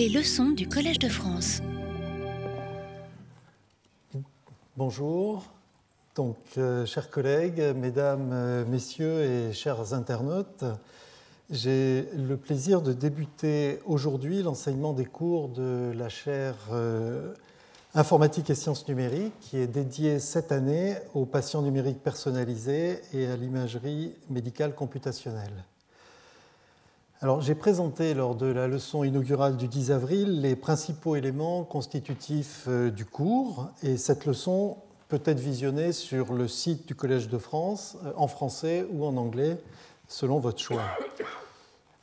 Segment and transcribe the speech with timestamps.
[0.00, 1.60] Les leçons du Collège de France.
[4.78, 5.52] Bonjour.
[6.14, 10.64] Donc, euh, chers collègues, mesdames, euh, messieurs et chers internautes,
[11.50, 17.34] j'ai le plaisir de débuter aujourd'hui l'enseignement des cours de la chaire euh,
[17.92, 23.36] Informatique et sciences numériques qui est dédiée cette année aux patients numériques personnalisés et à
[23.36, 25.66] l'imagerie médicale computationnelle.
[27.22, 32.64] Alors, j'ai présenté lors de la leçon inaugurale du 10 avril les principaux éléments constitutifs
[32.66, 37.36] euh, du cours et cette leçon peut être visionnée sur le site du Collège de
[37.36, 39.58] France euh, en français ou en anglais
[40.08, 40.80] selon votre choix.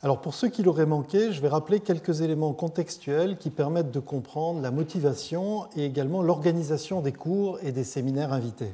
[0.04, 3.98] Alors pour ceux qui l'auraient manqué, je vais rappeler quelques éléments contextuels qui permettent de
[3.98, 8.72] comprendre la motivation et également l'organisation des cours et des séminaires invités.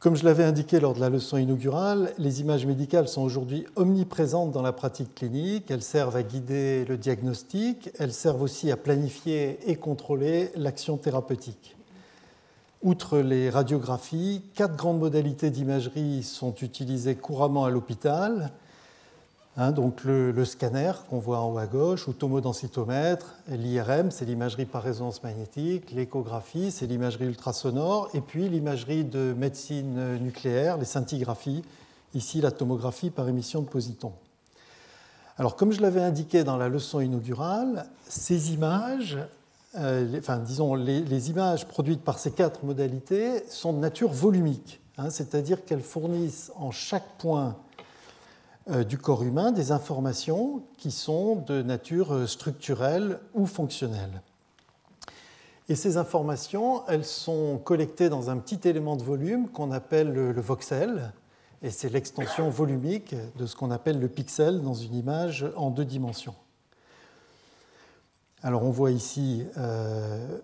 [0.00, 4.50] Comme je l'avais indiqué lors de la leçon inaugurale, les images médicales sont aujourd'hui omniprésentes
[4.50, 5.70] dans la pratique clinique.
[5.70, 11.76] Elles servent à guider le diagnostic, elles servent aussi à planifier et contrôler l'action thérapeutique.
[12.82, 18.52] Outre les radiographies, quatre grandes modalités d'imagerie sont utilisées couramment à l'hôpital
[19.56, 24.64] Hein, donc le, scanner qu'on voit en haut à gauche, ou tomodensitomètre, l'IRM, c'est l'imagerie
[24.64, 31.62] par résonance magnétique, l'échographie, c'est l'imagerie ultrasonore, et puis l'imagerie de médecine nucléaire, les scintigraphies,
[32.14, 34.12] ici la tomographie par émission de positons.
[35.36, 39.18] Alors comme je l'avais indiqué dans la leçon inaugurale, ces images,
[39.78, 45.10] euh, enfin disons les, images produites par ces quatre modalités sont de nature volumique, hein,
[45.10, 47.56] c'est-à-dire qu'elles fournissent en chaque point
[48.84, 54.22] du corps humain des informations qui sont de nature euh, structurelle ou fonctionnelle.
[55.68, 60.40] Et ces informations, elles sont collectées dans un petit élément de volume qu'on appelle le,
[60.40, 61.12] voxel,
[61.62, 65.84] et c'est l'extension volumique de ce qu'on appelle le pixel dans une image en deux
[65.84, 66.34] dimensions.
[68.42, 70.40] Alors on voit ici euh,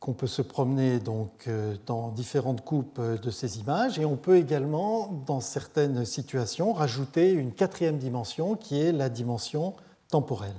[0.00, 4.16] qu'on peut se promener donc euh, dans différentes coupes euh, de ces images et on
[4.16, 9.74] peut également, dans certaines situations, rajouter une quatrième dimension qui est la dimension
[10.08, 10.56] temporelle.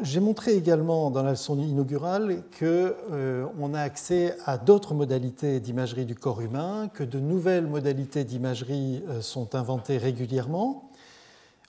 [0.00, 6.06] J'ai montré également dans la leçon inaugurale qu'on euh, a accès à d'autres modalités d'imagerie
[6.06, 10.87] du corps humain, que de nouvelles modalités d'imagerie sont inventées régulièrement.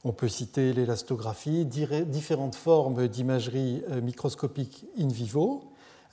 [0.06, 5.64] On peut citer l'élastographie, différentes formes d'imagerie euh, microscopique in vivo,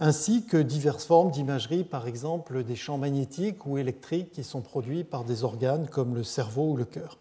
[0.01, 5.05] ainsi que diverses formes d'imagerie, par exemple des champs magnétiques ou électriques qui sont produits
[5.05, 7.17] par des organes comme le cerveau ou le cœur.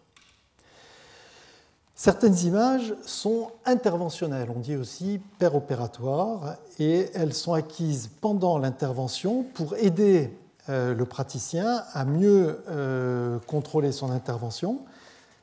[1.94, 9.76] Certaines images sont interventionnelles, on dit aussi péropératoires, et elles sont acquises pendant l'intervention pour
[9.76, 10.36] aider
[10.68, 14.80] euh, le praticien à mieux euh, contrôler son intervention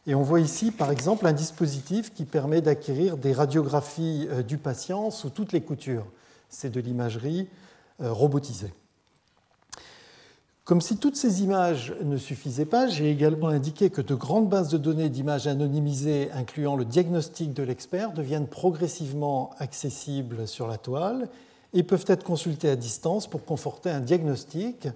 [0.05, 4.57] et on voit ici, par exemple, un dispositif qui permet d'acquérir des radiographies euh, du
[4.57, 6.05] patient sous toutes les coutures.
[6.49, 7.47] C'est de l'imagerie
[8.01, 8.73] euh, robotisée.
[10.65, 14.69] Comme si toutes ces images ne suffisaient pas, j'ai également indiqué que de grandes bases
[14.69, 21.27] de données d'images anonymisées incluant le diagnostic de l'expert deviennent progressivement accessibles sur la toile
[21.73, 24.87] et peuvent être consultées à distance pour conforter un diagnostic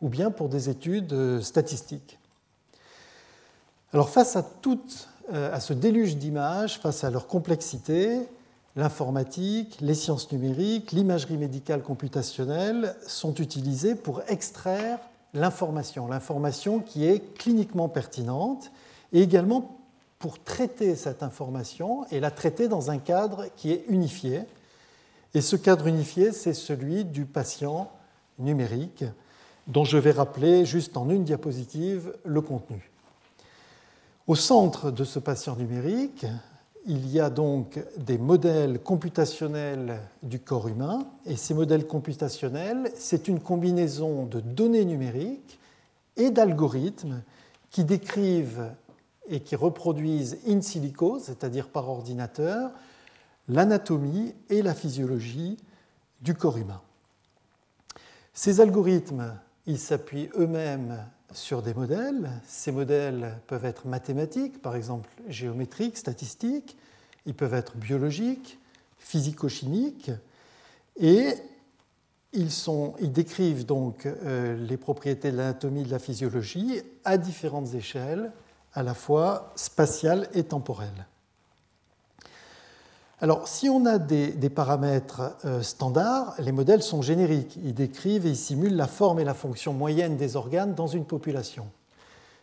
[0.00, 2.18] ou bien pour des études euh, statistiques.
[3.96, 4.44] Alors face à,
[5.32, 8.28] euh, à ce déluge d'images, face à leur complexité,
[8.76, 14.98] l'informatique, les sciences numériques, l'imagerie médicale computationnelle sont utilisées pour extraire
[15.32, 18.70] l'information, l'information qui est cliniquement pertinente,
[19.14, 19.78] et également
[20.18, 24.42] pour traiter cette information et la traiter dans un cadre qui est unifié.
[25.32, 27.90] Et ce cadre unifié, c'est celui du patient
[28.38, 29.04] numérique,
[29.68, 32.90] dont je vais rappeler juste en une diapositive le contenu.
[34.26, 36.26] Au centre de ce patient numérique,
[36.84, 43.28] il y a donc des modèles computationnels du corps humain, et ces modèles computationnels, c'est
[43.28, 45.60] une combinaison de données numériques
[46.16, 47.22] et d'algorithmes
[47.70, 48.72] qui décrivent
[49.28, 52.72] et qui reproduisent in silico, c'est-à-dire par ordinateur,
[53.46, 55.56] l'anatomie et la physiologie
[56.20, 56.80] du corps humain.
[58.34, 62.30] Ces algorithmes, ils s'appuient eux-mêmes sur des modèles.
[62.46, 66.76] Ces modèles peuvent être mathématiques, par exemple géométriques, statistiques,
[67.26, 68.58] ils peuvent être biologiques,
[68.98, 70.10] physico-chimiques,
[70.98, 71.34] et
[72.32, 78.32] ils, décrivent donc euh, les propriétés de l'anatomie et de la physiologie à différentes échelles,
[78.74, 81.06] à la fois spatiales et temporelles.
[83.22, 87.58] Alors, si on a des, paramètres euh, standards, les modèles sont génériques.
[87.64, 91.06] Ils décrivent et ils simulent la forme et la fonction moyenne des organes dans une
[91.06, 91.66] population.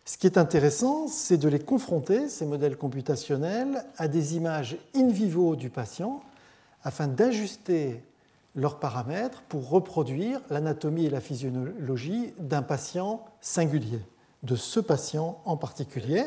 [0.06, 5.10] Ce qui est intéressant, c'est de les confronter, ces modèles computationnels, à des images in
[5.10, 6.22] vivo du patient
[6.84, 8.04] afin d'ajuster
[8.56, 14.02] leurs paramètres pour reproduire l'anatomie et la physiologie d'un patient singulier,
[14.42, 16.24] de ce patient en particulier.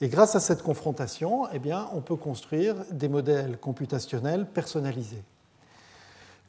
[0.00, 5.22] Et grâce à cette confrontation, eh bien, on peut construire des modèles computationnels personnalisés.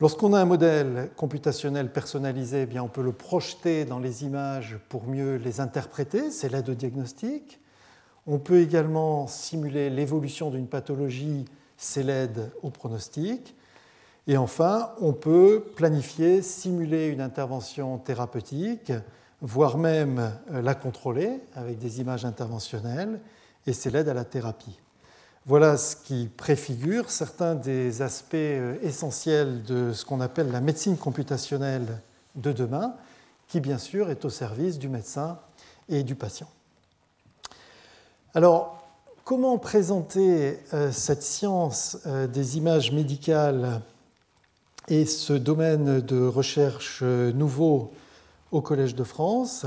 [0.02, 4.78] Lorsqu'on a un modèle computationnel personnalisé, eh bien, on peut le projeter dans les images
[4.90, 7.62] pour mieux les interpréter, c'est l'aide au diagnostic.
[8.28, 11.46] On peut également simuler l'évolution d'une pathologie,
[11.78, 13.56] c'est l'aide au pronostic.
[14.28, 18.92] Et enfin, on peut planifier, simuler une intervention thérapeutique,
[19.46, 23.20] voire même la contrôler avec des images interventionnelles,
[23.68, 24.80] et c'est l'aide à la thérapie.
[25.46, 30.98] Voilà ce qui préfigure certains des aspects euh, essentiels de ce qu'on appelle la médecine
[30.98, 32.02] computationnelle
[32.34, 32.96] de demain,
[33.48, 35.38] qui bien sûr est au service du médecin
[35.88, 36.50] et du patient.
[38.34, 38.84] Alors,
[39.24, 43.82] comment présenter euh, cette science euh, des images médicales
[44.88, 47.92] et ce domaine de recherche nouveau
[48.52, 49.66] au Collège de France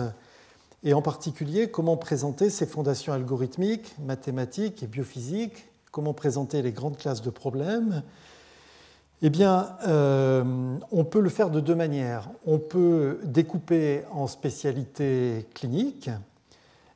[0.84, 6.96] et en particulier comment présenter ces fondations algorithmiques, mathématiques et biophysiques, comment présenter les grandes
[6.96, 8.02] classes de problèmes.
[9.20, 10.44] Eh bien, euh,
[10.92, 12.30] on peut le faire de deux manières.
[12.46, 16.10] On peut découper en spécialités cliniques,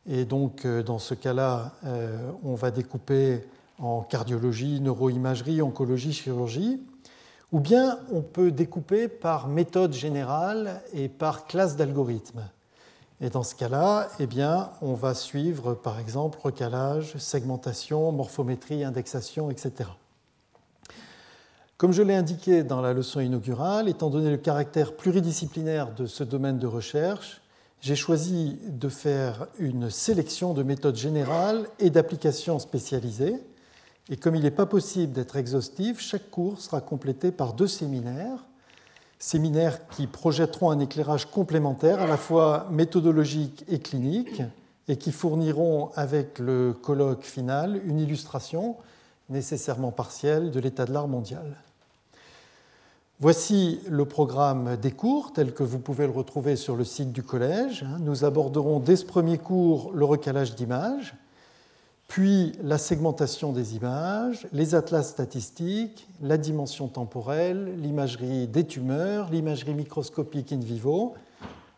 [0.09, 3.41] et donc euh, dans ce cas-là, euh, on va découper
[3.79, 6.81] en cardiologie, neuroimagerie, oncologie, chirurgie,
[7.53, 12.43] ou bien on peut découper par méthode générale et par classe d'algorithmes.
[13.21, 19.51] Et dans ce cas-là, eh bien, on va suivre par exemple recalage, segmentation, morphométrie, indexation,
[19.51, 19.91] etc.
[21.77, 26.25] Comme je l'ai indiqué dans la leçon inaugurale, étant donné le caractère pluridisciplinaire de ce
[26.25, 27.43] domaine de recherche,
[27.81, 33.43] j'ai choisi de faire une sélection de méthodes générales et d'applications spécialisées.
[34.11, 38.45] Et comme il n'est pas possible d'être exhaustif, chaque cours sera complété par deux séminaires
[39.23, 44.43] séminaires qui projetteront un éclairage complémentaire à la fois méthodologique et clinique
[44.89, 48.75] et qui fourniront avec le colloque final une illustration
[49.31, 51.57] nécessairement partielle de l'état de l'art mondial.
[53.21, 57.23] Voici le programme des cours tel que vous pouvez le retrouver sur le site du
[57.23, 57.87] collège.
[58.01, 61.15] Nous aborderons dès ce premier cours le recalage d'images,
[62.13, 69.73] puis la segmentation des images, les atlas statistiques, la dimension temporelle, l'imagerie des tumeurs, l'imagerie
[69.73, 71.15] microscopique in vivo,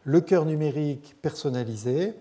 [0.03, 2.15] le cœur numérique personnalisé,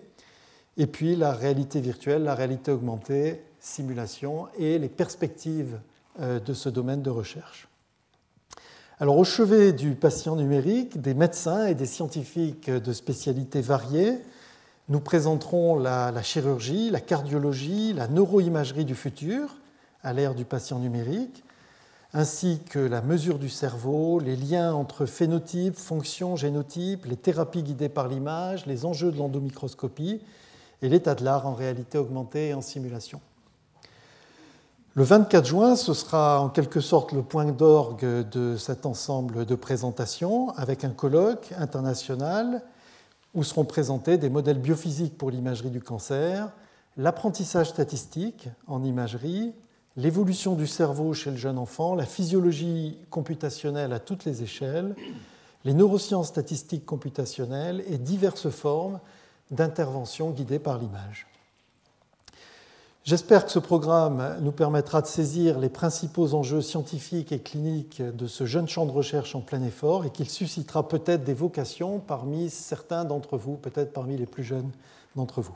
[0.76, 5.80] et puis la réalité virtuelle, la réalité augmentée, simulation et les perspectives
[6.20, 7.66] euh, de ce domaine de recherche.
[9.00, 14.20] Alors au chevet du patient numérique, des médecins et des scientifiques de spécialités variées
[14.88, 19.56] nous présenterons la, chirurgie, la cardiologie, la neuroimagerie du futur
[20.02, 21.42] à l'ère du patient numérique,
[22.12, 27.88] ainsi que la mesure du cerveau, les liens entre phénotype, fonction, génotype, les thérapies guidées
[27.88, 30.20] par l'image, les enjeux de l'endomicroscopie
[30.82, 33.20] et l'état de l'art en réalité augmentée et en simulation.
[34.96, 39.54] Le 24 juin, ce sera en quelque sorte le point d'orgue de cet ensemble de
[39.56, 42.62] présentations avec un colloque international
[43.34, 46.52] où seront présentés des modèles biophysiques pour l'imagerie du cancer,
[46.96, 49.52] l'apprentissage statistique en imagerie,
[49.96, 54.94] l'évolution du cerveau chez le jeune enfant, la physiologie computationnelle à toutes les échelles,
[55.64, 59.00] les neurosciences statistiques computationnelles et diverses formes
[59.50, 61.26] d'intervention guidées par l'image.
[63.04, 68.26] J'espère que ce programme nous permettra de saisir les principaux enjeux scientifiques et cliniques de
[68.26, 72.48] ce jeune champ de recherche en plein effort et qu'il suscitera peut-être des vocations parmi
[72.48, 74.70] certains d'entre vous, peut-être parmi les plus jeunes
[75.16, 75.54] d'entre vous.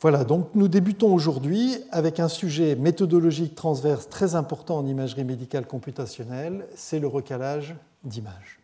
[0.00, 5.66] Voilà, donc nous débutons aujourd'hui avec un sujet méthodologique transverse très important en imagerie médicale
[5.66, 8.60] computationnelle, c'est le recalage d'images.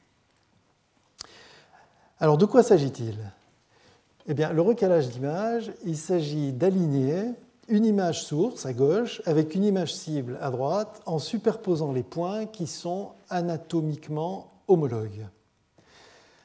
[2.21, 3.17] Alors de quoi s'agit-il?
[4.27, 7.33] Eh le recalage d'image, il s'agit d'aligner
[7.69, 12.47] une image source à gauche avec une image cible à droite en superposant les points
[12.47, 15.27] qui sont anatomiquement homologues.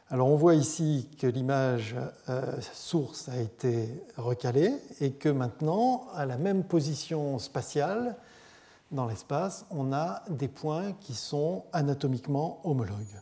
[0.10, 1.96] Alors on voit ici que l'image
[2.29, 8.15] euh, source a été recalée et que maintenant, à la même position spatiale
[8.91, 13.20] dans l'espace, on a des points qui sont anatomiquement homologues.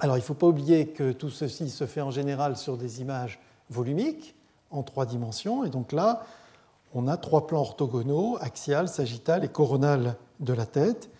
[0.00, 3.00] Alors il ne faut pas oublier que tout ceci se fait en général sur des
[3.00, 4.34] images volumiques
[4.70, 5.64] en trois dimensions.
[5.64, 6.24] Et donc là,
[6.94, 11.10] on a trois plans orthogonaux, axial, sagittal et coronal de la tête.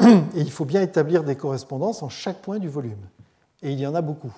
[0.00, 3.06] Et il faut bien établir des correspondances en chaque point du volume.
[3.62, 4.34] Et il y en a beaucoup,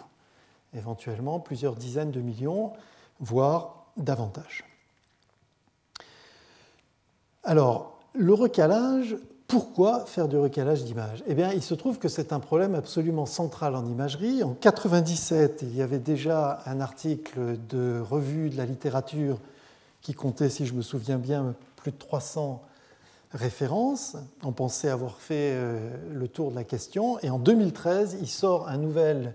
[0.75, 2.73] éventuellement plusieurs dizaines de millions,
[3.21, 4.65] voire davantage.
[7.43, 9.17] Alors, le recalage,
[9.47, 13.27] pourquoi faire du recalage d'image Eh bien, il se trouve que c'est un problème absolument
[13.27, 14.43] central en imagerie.
[14.43, 19.39] En 1997, il y avait déjà un article de revue de la littérature
[20.03, 22.61] qui comptait, si je me souviens bien, plus de 300
[23.33, 24.17] références.
[24.43, 27.21] On pensait avoir fait euh, le tour de la question.
[27.21, 29.35] Et en 2013, il sort un nouvel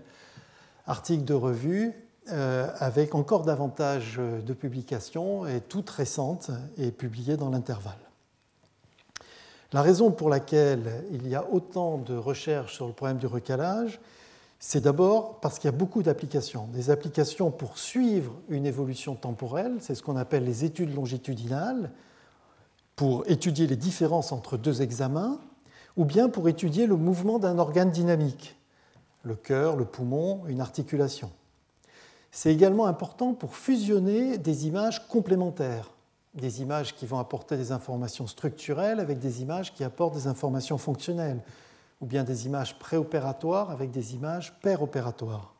[0.86, 1.92] article de revue
[2.30, 8.01] euh, avec encore davantage de publications et toutes récentes et publiées dans l'intervalle.
[9.72, 14.00] La raison pour laquelle il y a autant de recherches sur le problème du recalage,
[14.58, 16.68] c'est d'abord parce qu'il y a beaucoup d'applications.
[16.72, 21.90] Des applications pour suivre une évolution temporelle, c'est ce qu'on appelle les études longitudinales,
[22.96, 25.40] pour étudier les différences entre deux examens,
[25.96, 28.56] ou bien pour étudier le mouvement d'un organe dynamique,
[29.22, 31.30] le cœur, le poumon, une articulation.
[32.30, 35.90] C'est également important pour fusionner des images complémentaires
[36.34, 40.78] des images qui vont apporter des informations structurelles avec des images qui apportent des informations
[40.78, 41.40] fonctionnelles,
[42.00, 45.54] ou bien des images préopératoires avec des images péropératoires.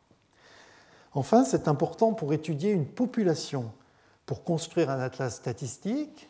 [1.13, 3.71] Enfin, c'est important pour étudier une population,
[4.25, 6.27] pour construire un atlas statistique,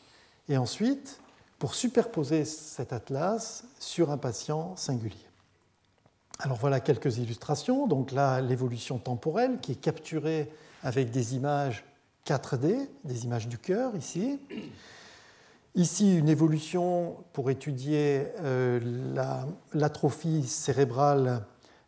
[0.49, 1.19] et ensuite
[1.57, 5.15] pour superposer cet atlas sur un patient singulier.
[6.39, 7.87] Alors voilà quelques illustrations.
[7.87, 10.51] Donc là, l'évolution temporelle qui est capturée
[10.83, 11.85] avec des images
[12.25, 14.39] 4D, des images du cœur ici.
[15.75, 18.79] Ici, une évolution pour étudier euh,
[19.73, 21.45] l'atrophie cérébrale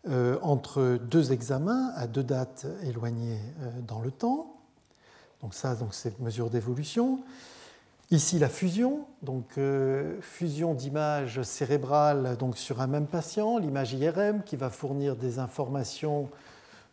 [0.10, 4.56] euh, entre deux examens à deux dates éloignées euh, dans le temps.
[5.42, 7.20] Donc ça, donc c'est mesure d'évolution.
[8.10, 9.60] Ici, la fusion, donc
[10.22, 16.30] fusion d'images cérébrales donc sur un même patient, l'image IRM qui va fournir des informations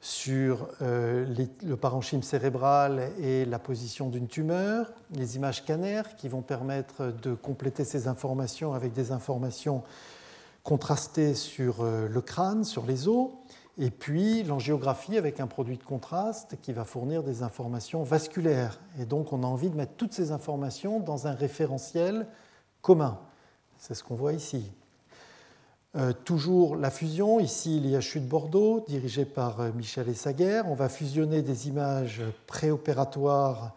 [0.02, 1.24] sur euh,
[1.62, 7.34] le parenchyme cérébral et la position d'une tumeur, les images canaires qui vont permettre de
[7.34, 9.84] compléter ces informations avec des informations
[10.64, 13.30] contrastées sur euh, le crâne, sur les os,
[13.78, 18.80] et puis l'angiographie avec un produit de contraste qui va fournir des informations vasculaires.
[18.98, 22.26] Et donc on a envie de mettre toutes ces informations dans un référentiel
[22.80, 23.20] commun.
[23.78, 24.72] C'est ce qu'on voit ici.
[25.94, 30.62] Euh, toujours la fusion, ici l'IHU de Bordeaux, dirigé par euh, Michel Essaguer.
[30.64, 33.74] On va fusionner des images préopératoires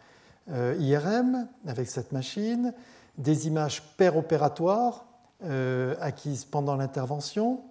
[0.50, 2.74] euh, IRM avec cette machine,
[3.18, 5.06] des images péropératoires
[6.02, 7.62] acquises pendant l'intervention,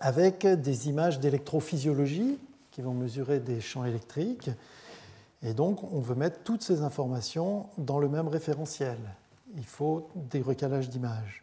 [0.00, 2.38] avec des images d'électrophysiologie
[2.70, 4.48] qui vont mesurer des champs électriques.
[5.42, 8.96] Et donc, on veut mettre toutes ces informations dans le même référentiel.
[9.56, 11.41] Il faut des recalages d'images.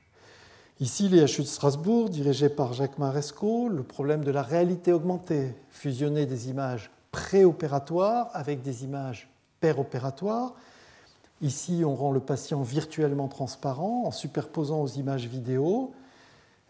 [0.81, 6.25] Ici, l'IHU de Strasbourg, dirigé par Jacques Maresco, le problème de la réalité augmentée, fusionner
[6.25, 9.27] des images préopératoires avec des images
[9.59, 10.53] péropératoires.
[11.41, 15.91] Ici, on rend le patient virtuellement transparent en superposant aux images vidéo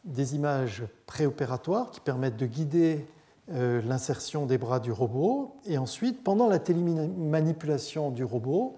[0.06, 3.06] des images préopératoires qui permettent de guider
[3.52, 5.56] euh, l'insertion des bras du robot.
[5.68, 8.76] Et ensuite, pendant la télémanipulation du robot,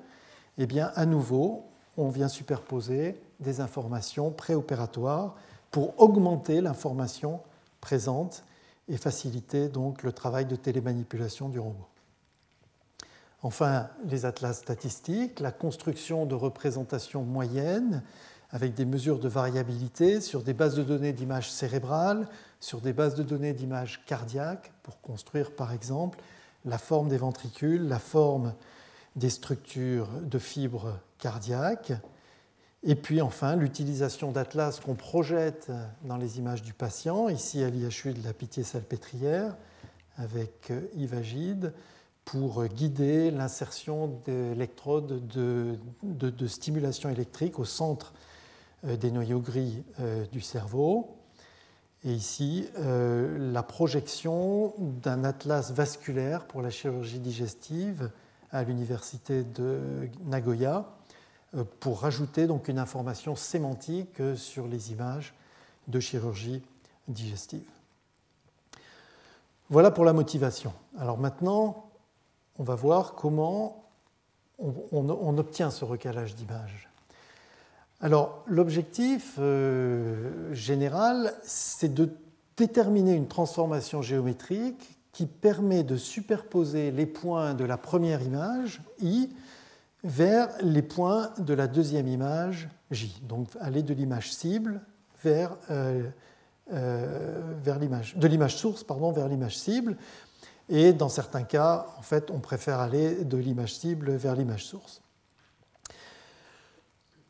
[0.58, 1.64] eh à nouveau,
[1.96, 5.36] on vient superposer des informations préopératoires
[5.72, 7.42] pour augmenter l'information
[7.82, 8.44] présente
[8.88, 11.88] et faciliter donc le travail de télémanipulation du robot.
[13.44, 18.04] Enfin, les atlas statistiques, la construction de représentations moyennes
[18.52, 22.28] avec des mesures de variabilité sur des bases de données d'images cérébrales,
[22.60, 26.20] sur des bases de données d'images cardiaques, pour construire par exemple
[26.66, 28.54] la forme des ventricules, la forme
[29.16, 31.94] des structures de fibres cardiaques,
[32.84, 35.72] et puis enfin, l'utilisation d'Atlas qu'on projette
[36.04, 39.56] dans les images du patient, ici à l'IHU de la Pitié-Salpêtrière,
[40.18, 41.74] avec Yves Agide,
[42.26, 48.14] pour guider l'insertion d'électrodes de, de, stimulation électrique au centre
[48.86, 51.18] euh, des noyaux gris euh, du cerveau.
[52.04, 58.10] Et ici, euh, la projection d'un atlas vasculaire pour la chirurgie digestive
[58.52, 61.01] à l'université de Nagoya euh,
[61.80, 65.34] pour rajouter donc une information sémantique euh, sur les images
[65.88, 66.62] de chirurgie
[67.08, 67.70] digestive.
[69.70, 70.74] Voilà pour la motivation.
[70.98, 71.90] Alors maintenant,
[72.60, 73.84] on va voir comment
[74.60, 76.90] on, obtient ce recalage d'images.
[78.00, 82.10] Alors l'objectif euh, général, c'est de
[82.58, 89.30] déterminer une transformation géométrique qui permet de superposer les points de la première image, I,
[90.04, 93.22] vers les points de la deuxième image J.
[93.24, 94.82] Donc aller de l'image cible
[95.24, 96.10] vers, euh,
[96.74, 99.98] euh, vers l'image, de l'image source pardon, vers l'image cible.
[100.70, 105.01] Et dans certains cas, en fait, on préfère aller de l'image cible vers l'image source.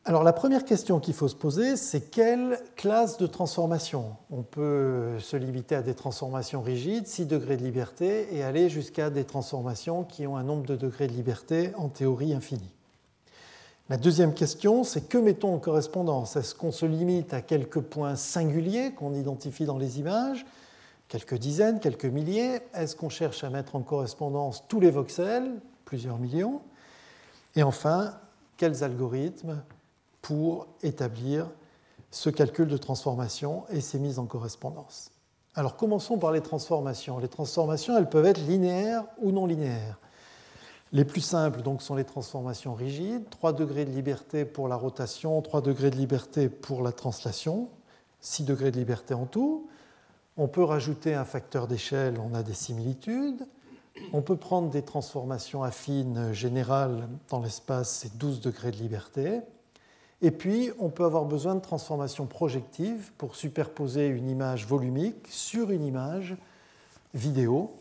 [0.04, 5.20] Alors la première question qu'il faut se poser, c'est quelle classe de transformation On peut
[5.20, 10.02] se limiter à des transformations rigides, 6 degrés de liberté, et aller jusqu'à des transformations
[10.02, 12.68] qui ont un nombre de degrés de liberté en théorie infini?
[13.88, 16.34] La deuxième question, c'est que mettons en correspondance?
[16.34, 20.44] Est-ce qu'on se limite à quelques points singuliers qu'on identifie dans les images?
[21.06, 22.58] Quelques dizaines, quelques milliers?
[22.74, 25.60] Est-ce qu'on cherche à mettre en correspondance tous les voxels?
[25.84, 26.60] Plusieurs millions.
[27.54, 28.14] Et enfin,
[28.56, 29.62] quels algorithmes
[30.22, 31.48] pour établir
[32.10, 35.10] ce calcul de transformation et ses mises en correspondance.
[35.54, 37.18] Alors commençons par les transformations.
[37.18, 39.98] Les transformations, elles peuvent être linéaires ou non linéaires.
[40.92, 45.40] Les plus simples donc, sont les transformations rigides, 3 degrés de liberté pour la rotation,
[45.40, 47.68] 3 degrés de liberté pour la translation,
[48.20, 49.68] 6 degrés de liberté en tout.
[50.36, 53.46] On peut rajouter un facteur d'échelle, on a des similitudes.
[54.12, 59.40] On peut prendre des transformations affines générales dans l'espace, c'est 12 degrés de liberté.
[60.22, 65.72] Et puis, on peut avoir besoin de transformations projectives pour superposer une image volumique sur
[65.72, 66.36] une image
[67.12, 67.72] vidéo.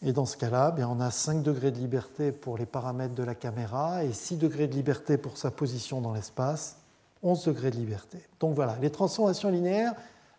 [0.00, 3.24] Et dans ce cas-là, eh on a 5 degrés de liberté pour les paramètres de
[3.24, 6.76] la caméra et 6 degrés de liberté pour sa position dans l'espace,
[7.24, 8.18] 11 degrés de liberté.
[8.38, 9.94] Donc voilà, les transformations linéaires,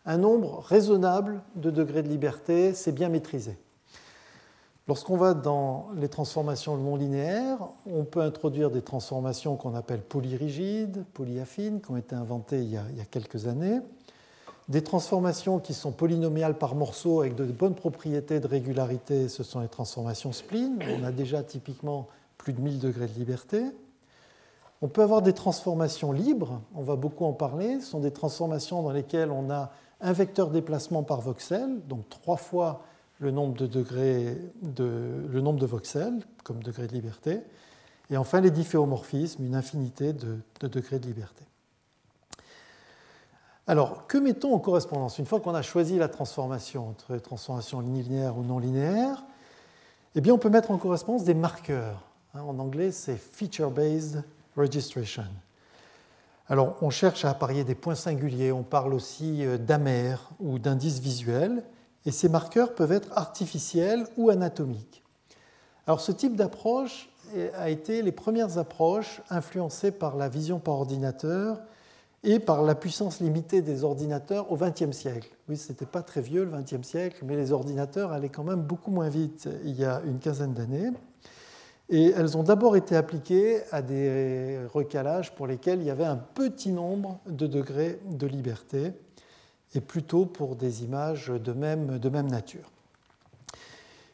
[0.05, 3.57] un nombre raisonnable de degrés de liberté, c'est bien maîtrisé.
[4.87, 7.57] Lorsqu'on va dans les transformations non linéaires,
[7.91, 12.77] on peut introduire des transformations qu'on appelle polyrigides, polyaffines, qui ont été inventées il y,
[12.77, 13.79] a, quelques années,
[14.69, 19.59] des transformations qui sont polynomiales par morceaux avec de bonnes propriétés de régularité, ce sont
[19.59, 20.77] les transformations spleen.
[20.99, 23.63] On a déjà typiquement plus de 1000 degrés de liberté.
[24.83, 27.79] On peut avoir des transformations libres, on va beaucoup en parler.
[27.79, 32.37] Ce sont des transformations dans lesquelles on a un vecteur déplacement par voxel, donc trois
[32.37, 32.83] fois
[33.19, 37.41] le nombre de, degrés de, le nombre de voxels comme degré de liberté,
[38.10, 41.43] et enfin les difféomorphismes, une infinité de, degrés de liberté.
[43.67, 45.17] Alors, que mettons en correspondance?
[45.17, 49.24] Une fois qu'on a choisi la transformation entre transformation linéaire ou non linéaire,
[50.13, 52.03] eh bien, on peut mettre en correspondance des marqueurs.
[52.35, 54.24] Hein, en anglais, c'est feature-based
[54.55, 55.24] registration.
[56.48, 61.00] Alors, on cherche à apparier des points singuliers, on parle aussi euh, d'amers ou d'indices
[61.00, 61.63] visuels
[62.05, 65.03] et ces marqueurs peuvent être artificiels ou anatomiques.
[65.87, 67.09] Alors ce type d'approche
[67.57, 71.59] a été les premières approches influencées par la vision par ordinateur
[72.24, 75.29] et par la puissance limitée des ordinateurs au XXe siècle.
[75.48, 78.61] Oui, ce n'était pas très vieux le XXe siècle, mais les ordinateurs allaient quand même
[78.61, 80.91] beaucoup moins vite il y a une quinzaine d'années.
[81.89, 86.15] Et elles ont d'abord été appliquées à des recalages pour lesquels il y avait un
[86.15, 88.91] petit nombre de degrés de liberté
[89.75, 92.72] et plutôt pour des images de même, de même nature.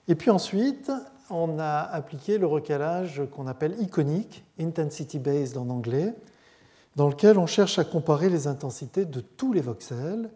[0.07, 0.91] Et puis ensuite,
[1.29, 6.13] on a appliqué le recalage qu'on appelle iconique, intensity based en anglais,
[6.95, 10.29] dans lequel on cherche à comparer les intensités de tous les voxels.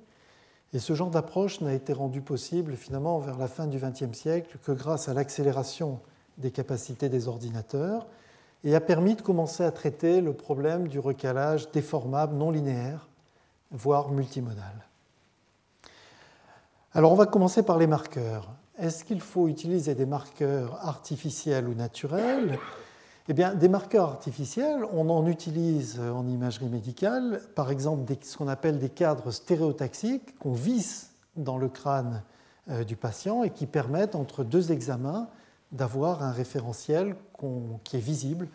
[0.73, 4.57] Et ce genre d'approche n'a été rendu possible finalement vers la fin du XXe siècle
[4.63, 5.99] que grâce à l'accélération
[6.37, 8.07] des capacités des ordinateurs
[8.63, 13.07] et a permis de commencer à traiter le problème du recalage déformable non linéaire,
[13.71, 14.84] voire multimodal.
[16.97, 18.47] Alors on va commencer par les marqueurs.
[18.79, 22.57] Est-ce qu'il faut utiliser des marqueurs artificiels ou naturels?
[23.27, 28.47] Eh bien, des marqueurs artificiels, on en utilise en imagerie médicale, par exemple ce qu'on
[28.47, 32.23] appelle des cadres stéréotaxiques qu'on visse dans le crâne
[32.69, 35.27] euh, du patient et qui permettent entre deux examens
[35.73, 37.17] d'avoir un référentiel
[37.83, 38.47] qui est visible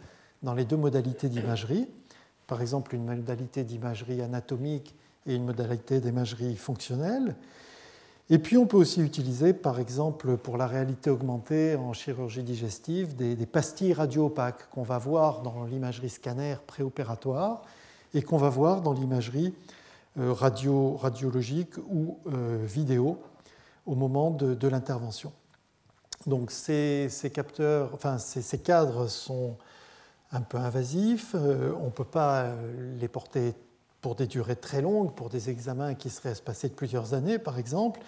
[0.42, 1.88] dans les deux modalités d'imagerie.
[2.46, 4.94] Par exemple, une modalité d'imagerie anatomique
[5.26, 7.36] et une modalité d'imagerie fonctionnelle.
[8.32, 13.16] Et puis on peut aussi utiliser, par exemple, pour la réalité augmentée en chirurgie digestive,
[13.16, 17.62] des, pastilles radio-opaques qu'on va voir dans l'imagerie scanner préopératoire
[18.14, 19.52] et qu'on va voir dans l'imagerie
[20.16, 23.18] euh, radio, radiologique ou euh, vidéo
[23.84, 25.32] au moment de, l'intervention.
[26.26, 29.56] Donc ces, capteurs, enfin, ces, cadres sont
[30.30, 32.46] un peu invasifs, euh, on ne peut pas
[33.00, 33.54] les porter
[34.00, 37.58] pour des durées très longues, pour des examens qui seraient espacés de plusieurs années, par
[37.58, 38.00] exemple.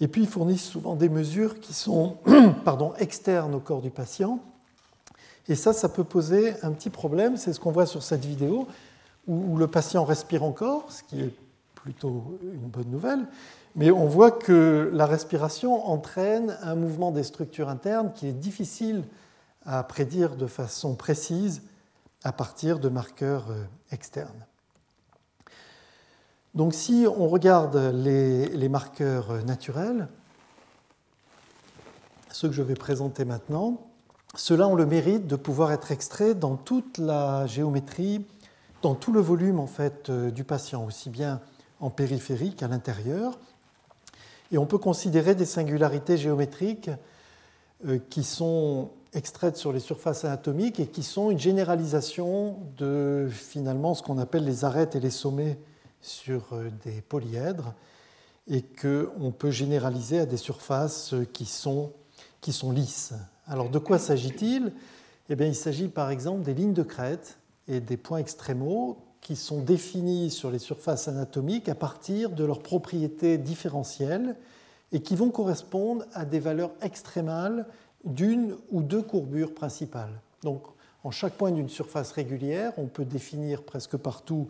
[0.00, 2.16] Et puis, ils fournissent souvent des mesures qui sont
[2.64, 4.40] pardon, externes au corps du patient.
[5.48, 7.36] Et ça, ça peut poser un petit problème.
[7.36, 8.68] C'est ce qu'on voit sur cette vidéo,
[9.26, 11.34] où le patient respire encore, ce qui est
[11.74, 13.26] plutôt une bonne nouvelle.
[13.76, 19.04] Mais on voit que la respiration entraîne un mouvement des structures internes qui est difficile
[19.64, 21.62] à prédire de façon précise
[22.24, 24.47] à partir de marqueurs euh, externes.
[26.54, 30.08] Donc si on regarde les, marqueurs naturels,
[32.30, 33.86] ceux que je vais présenter maintenant,
[34.34, 38.24] ceux-là ont le mérite de pouvoir être extraits dans toute la géométrie,
[38.82, 41.40] dans tout le volume en fait euh, du patient, aussi bien
[41.80, 43.38] en périphérie qu'à l'intérieur.
[44.52, 46.90] Et on peut considérer des singularités géométriques
[47.86, 53.94] euh, qui sont extraites sur les surfaces anatomiques et qui sont une généralisation de finalement
[53.94, 55.58] ce qu'on appelle les arêtes et les sommets
[56.00, 57.74] sur euh, des polyèdres
[58.48, 61.92] et qu'on peut généraliser à des surfaces qui sont,
[62.40, 63.12] qui sont lisses.
[63.46, 64.72] Alors de quoi s'agit-il?
[65.28, 69.36] Eh bien, Il s'agit par exemple des lignes de crête et des points extrémaux qui
[69.36, 74.36] sont définis sur les surfaces anatomiques à partir de leurs propriétés différentielles
[74.92, 77.66] et qui vont correspondre à des valeurs extrémales
[78.04, 80.20] d'une ou deux courbures principales.
[80.42, 80.62] Donc,
[81.04, 84.48] en chaque point d'une surface régulière, on peut définir presque partout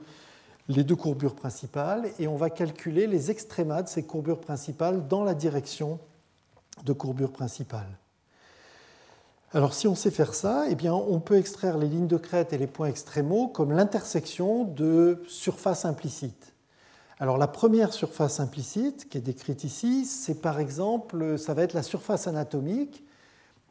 [0.69, 5.25] les deux courbures principales et on va calculer les extrémas de ces courbures principales dans
[5.25, 5.99] la direction
[6.85, 7.99] de courbures principales.
[9.53, 12.53] Alors si on sait faire ça, eh bien, on peut extraire les lignes de crête
[12.53, 16.53] et les points extrémaux comme l'intersection de surfaces implicites.
[17.19, 21.73] Alors la première surface implicite qui est décrite ici, c'est par exemple, ça va être
[21.73, 23.05] la surface anatomique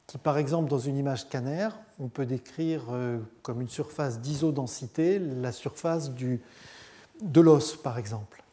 [0.07, 1.67] qui par exemple dans une image scanner,
[1.99, 6.41] on peut décrire euh, comme une surface d'isodensité la surface du,
[7.21, 8.43] de l'os par exemple.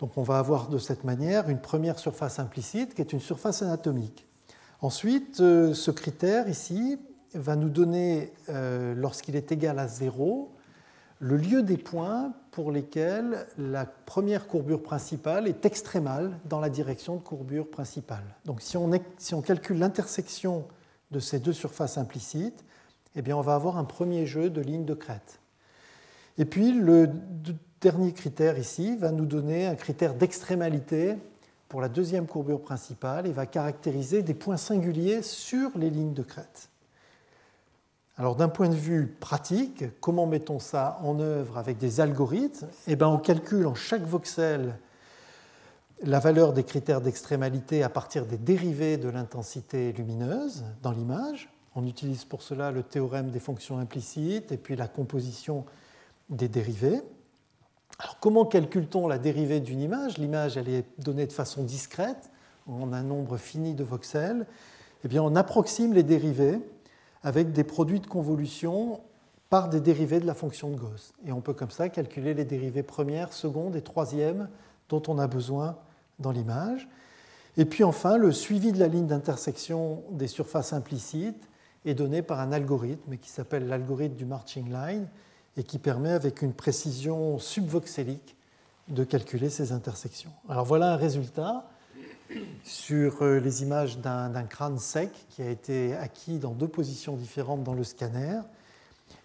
[0.00, 3.62] Donc on va avoir de cette manière une première surface implicite qui est une surface
[3.62, 4.26] anatomique.
[4.80, 6.98] Ensuite, euh, ce critère ici
[7.34, 10.50] va nous donner, euh, lorsqu'il est égal à 0,
[11.20, 17.16] le lieu des points pour lesquels la première courbure principale est extrémale dans la direction
[17.16, 18.24] de courbure principale.
[18.46, 20.66] Donc si on, si on calcule l'intersection
[21.10, 22.64] de ces deux surfaces implicites,
[23.16, 25.40] eh bien on va avoir un premier jeu de lignes de crête.
[26.38, 27.10] Et puis le
[27.80, 31.16] dernier critère ici va nous donner un critère d'extrémalité
[31.68, 36.22] pour la deuxième courbure principale et va caractériser des points singuliers sur les lignes de
[36.22, 36.68] crête.
[38.16, 42.68] Alors d'un point de vue pratique, comment mettons ça en œuvre avec des algorithmes?
[42.86, 44.76] Eh bien, On calcule en chaque voxel
[46.02, 51.50] la valeur des critères d'extrémalité à partir des dérivés de l'intensité lumineuse dans l'image.
[51.74, 55.64] On utilise pour cela le théorème des fonctions implicites et puis la composition
[56.28, 57.00] des dérivés.
[58.00, 60.16] Alors comment calcule-t-on la dérivée d'une image?
[60.16, 62.30] L'image, elle est donnée de façon discrète,
[62.66, 64.46] en un nombre fini de voxels.
[65.04, 66.58] Eh bien, on approxime les dérivés
[67.22, 69.02] avec des produits de convolution
[69.50, 71.12] par des dérivés de la fonction de Gauss.
[71.26, 74.48] Et on peut comme ça calculer les dérivées premières, secondes et troisièmes
[74.88, 75.76] dont on a besoin
[76.20, 76.88] dans l'image.
[77.58, 81.50] Et puis enfin, le suivi de la ligne d'intersection des surfaces implicites
[81.84, 85.06] est donné par un algorithme qui s'appelle l'algorithme du marching line
[85.56, 88.36] et qui permet avec une précision subvoxélique
[88.88, 90.32] de calculer ces intersections.
[90.48, 91.68] Alors voilà un résultat
[92.64, 97.62] sur euh, les images d'un crâne sec qui a été acquis dans deux positions différentes
[97.64, 98.40] dans le scanner.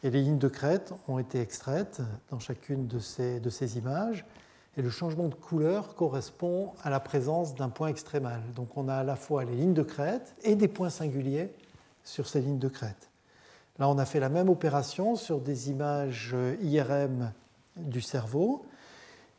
[0.03, 4.25] Et les lignes de crête ont été extraites dans chacune de ces, de ces images.
[4.77, 8.41] Et le changement de couleur correspond à la présence d'un point extrémal.
[8.55, 11.53] Donc on a à la fois les lignes de crête et des points singuliers
[12.03, 13.09] sur ces lignes de crête.
[13.79, 17.33] Là, on a fait la même opération sur des images IRM
[17.75, 18.65] du cerveau.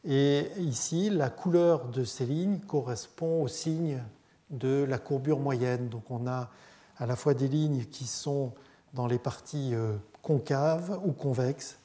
[0.04, 4.00] Et ici, la couleur de ces lignes correspond au signe
[4.50, 5.88] de la courbure moyenne.
[5.88, 6.50] Donc on a
[6.98, 8.52] à la fois des lignes qui sont
[8.94, 11.78] dans les parties euh, concaves ou convexes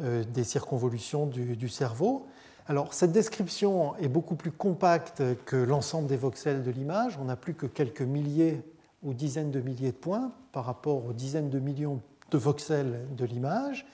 [0.00, 2.26] euh, des circonvolutions du, cerveau.
[2.68, 7.18] Alors cette description est beaucoup plus compacte que l'ensemble des voxels de l'image.
[7.20, 8.62] On n'a plus que quelques milliers
[9.02, 13.24] ou dizaines de milliers de points par rapport aux dizaines de millions de voxels de
[13.24, 13.86] l'image.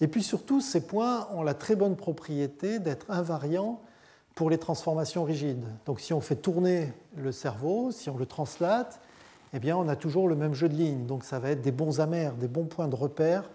[0.00, 3.80] Et puis surtout, ces points ont la très bonne propriété d'être invariants
[4.34, 5.64] pour les transformations rigides.
[5.86, 9.00] Donc si on fait tourner le cerveau, si on le translate,
[9.52, 11.06] eh bien on a toujours le même jeu de lignes.
[11.06, 13.48] Donc ça va être des bons amers, des bons points de repère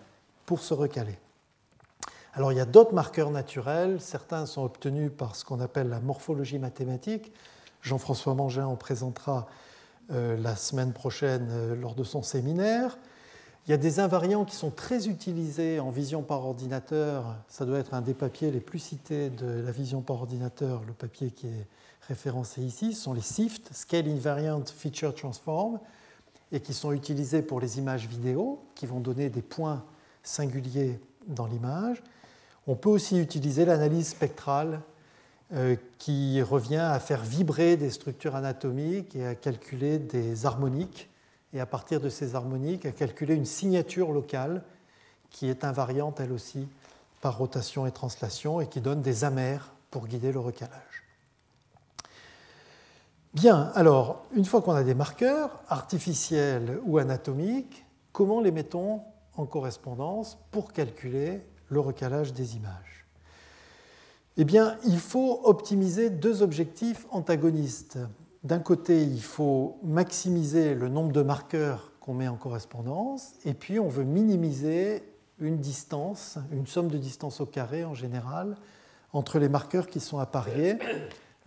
[0.45, 1.17] pour se recaler.
[2.34, 6.00] Alors il y a d'autres marqueurs naturels, certains sont obtenus par ce qu'on appelle la
[6.00, 7.34] morphologie mathématique.
[7.82, 9.47] Jean-François Mangin en présentera
[10.10, 12.98] la semaine prochaine euh, lors de son séminaire.
[13.67, 17.36] Il y a des invariants qui sont très utilisés en vision par ordinateur.
[17.50, 20.93] Ça doit être un des papiers les plus cités de la vision par ordinateur, le
[20.93, 21.67] papier qui est
[22.08, 22.93] référencé ici.
[22.93, 25.80] Ce sont les SIFT, Scale Invariant Feature Transform,
[26.54, 29.84] et qui sont utilisés pour les images vidéo, qui vont donner des points
[30.24, 32.02] singuliers dans l'image.
[32.67, 34.80] On peut aussi utiliser l'analyse spectrale euh,
[35.98, 41.10] qui revient à faire vibrer des structures anatomiques et à calculer des harmoniques,
[41.54, 44.64] et à partir de ces harmoniques, à calculer une signature locale
[45.30, 46.68] qui est invariante elle aussi
[47.22, 51.04] par rotation et translation et qui donne des amers pour guider le recalage.
[53.34, 59.02] Bien, alors, une fois qu'on a des marqueurs, artificiels ou anatomiques, comment les mettons
[59.36, 63.07] en correspondance pour calculer le recalage des images?
[64.39, 67.97] Eh bien, il faut optimiser deux objectifs antagonistes.
[68.43, 73.80] D'un côté, il faut maximiser le nombre de marqueurs qu'on met en correspondance, et puis
[73.80, 75.02] on veut minimiser
[75.39, 78.58] une distance, une somme de distance au carré en général,
[79.12, 80.78] entre les marqueurs qui sont appariés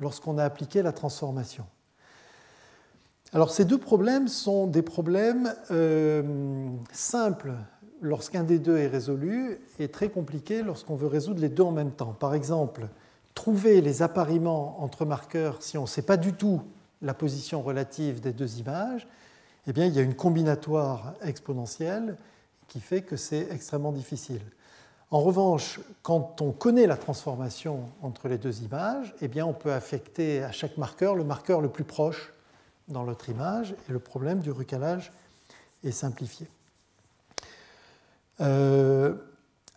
[0.00, 1.66] lorsqu'on a appliqué la transformation.
[3.32, 6.22] Alors ces deux problèmes sont des problèmes euh,
[6.90, 7.52] simples
[8.00, 11.92] lorsqu'un des deux est résolu et très compliqués lorsqu'on veut résoudre les deux en même
[11.92, 12.12] temps.
[12.18, 12.88] Par exemple,
[13.34, 16.62] trouver les appariements entre marqueurs si on ne sait pas du tout
[17.02, 19.06] la position relative des deux images,
[19.66, 22.16] eh bien, il y a une combinatoire exponentielle
[22.68, 24.40] qui fait que c'est extrêmement difficile.
[25.10, 29.72] En revanche, quand on connaît la transformation entre les deux images, eh bien, on peut
[29.72, 32.32] affecter à chaque marqueur le marqueur le plus proche
[32.88, 35.12] dans l'autre image et le problème du recalage
[35.82, 36.46] est simplifié.
[38.40, 39.14] Euh,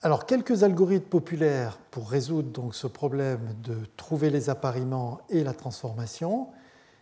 [0.01, 5.53] alors, quelques algorithmes populaires pour résoudre donc ce problème de trouver les appariements et la
[5.53, 6.49] transformation.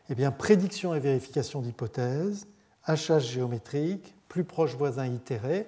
[0.09, 2.47] Eh bien, prédiction et vérification d'hypothèses,
[2.85, 5.67] hachage géométrique, plus proche voisin itéré.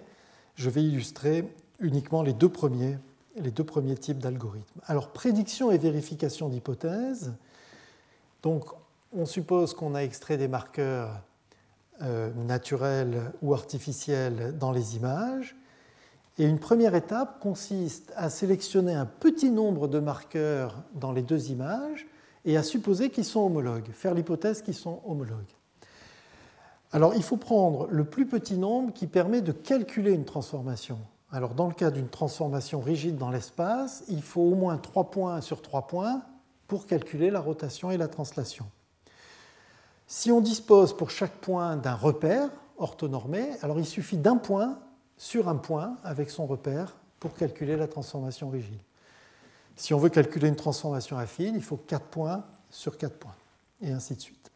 [0.55, 2.97] Je vais illustrer uniquement les deux premiers,
[3.99, 4.81] types d'algorithmes.
[4.85, 7.33] Alors, prédiction et vérification d'hypothèses.
[8.43, 8.65] Donc,
[9.11, 11.21] on suppose qu'on a extrait des marqueurs
[12.01, 15.55] euh, naturels ou artificiels dans les images.
[16.39, 21.51] Et une première étape consiste à sélectionner un petit nombre de marqueurs dans les deux
[21.51, 22.07] images
[22.45, 25.37] et à supposer qu'ils sont homologues, faire l'hypothèse qu'ils sont homologues.
[26.91, 30.99] Alors il faut prendre le plus petit nombre qui permet de calculer une transformation.
[31.31, 35.41] Alors dans le cas d'une transformation rigide dans l'espace, il faut au moins 3 points
[35.41, 36.21] sur 3 points
[36.67, 38.65] pour calculer la rotation et la translation.
[40.07, 44.79] Si on dispose pour chaque point d'un repère orthonormé, alors il suffit d'un point
[45.23, 48.81] sur un point avec son repère pour calculer la transformation rigide.
[49.77, 53.35] Si on veut calculer une transformation affine, il faut 4 points sur 4 points,
[53.81, 54.51] et ainsi de suite.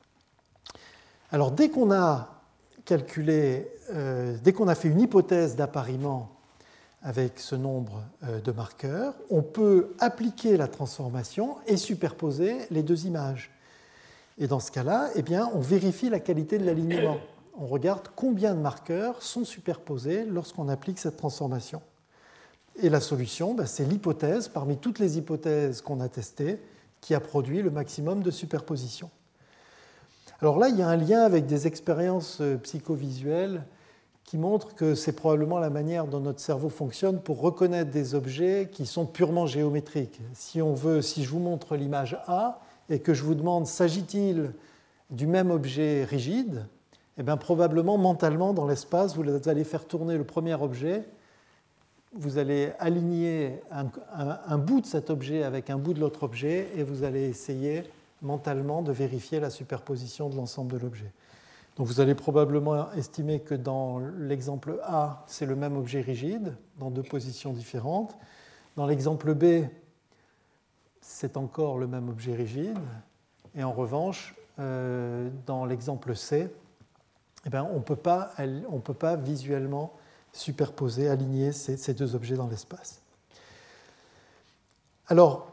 [1.31, 2.41] Alors dès qu'on a
[2.83, 6.31] calculé, euh, dès qu'on a fait une hypothèse d'appariement
[7.01, 13.05] avec ce nombre euh, de marqueurs, on peut appliquer la transformation et superposer les deux
[13.05, 13.51] images.
[14.37, 17.19] Et dans ce cas-là, eh on vérifie la qualité de l'alignement.
[17.59, 21.81] On regarde combien de marqueurs sont superposés lorsqu'on applique cette transformation.
[22.79, 26.59] Et la solution, ben, c'est l'hypothèse, parmi toutes les hypothèses qu'on a testées,
[27.01, 29.09] qui a produit le maximum de superposition.
[30.39, 33.63] Alors là, il y a un lien avec des expériences euh, psychovisuelles
[34.23, 38.69] qui montrent que c'est probablement la manière dont notre cerveau fonctionne pour reconnaître des objets
[38.71, 40.19] qui sont purement géométriques.
[40.33, 44.51] Si on veut, si je vous montre l'image A et que je vous demande s'agit-il
[45.09, 46.65] du même objet rigide,
[47.17, 51.03] eh bien probablement mentalement dans l'espace, vous allez faire tourner le premier objet
[52.13, 56.83] vous allez aligner un, bout de cet objet avec un bout de l'autre objet et
[56.83, 57.83] vous allez essayer
[58.21, 61.11] mentalement de vérifier la superposition de l'ensemble de l'objet.
[61.75, 66.89] Donc vous allez probablement estimer que dans l'exemple A, c'est le même objet rigide, dans
[66.89, 68.17] deux positions différentes.
[68.75, 69.67] Dans l'exemple B,
[71.01, 72.77] c'est encore le même objet rigide.
[73.55, 76.49] Et en revanche, euh, dans l'exemple C,
[77.45, 79.93] eh bien, on ne peut pas visuellement
[80.33, 83.01] superposer, aligner ces, deux objets dans l'espace.
[85.07, 85.47] Alors,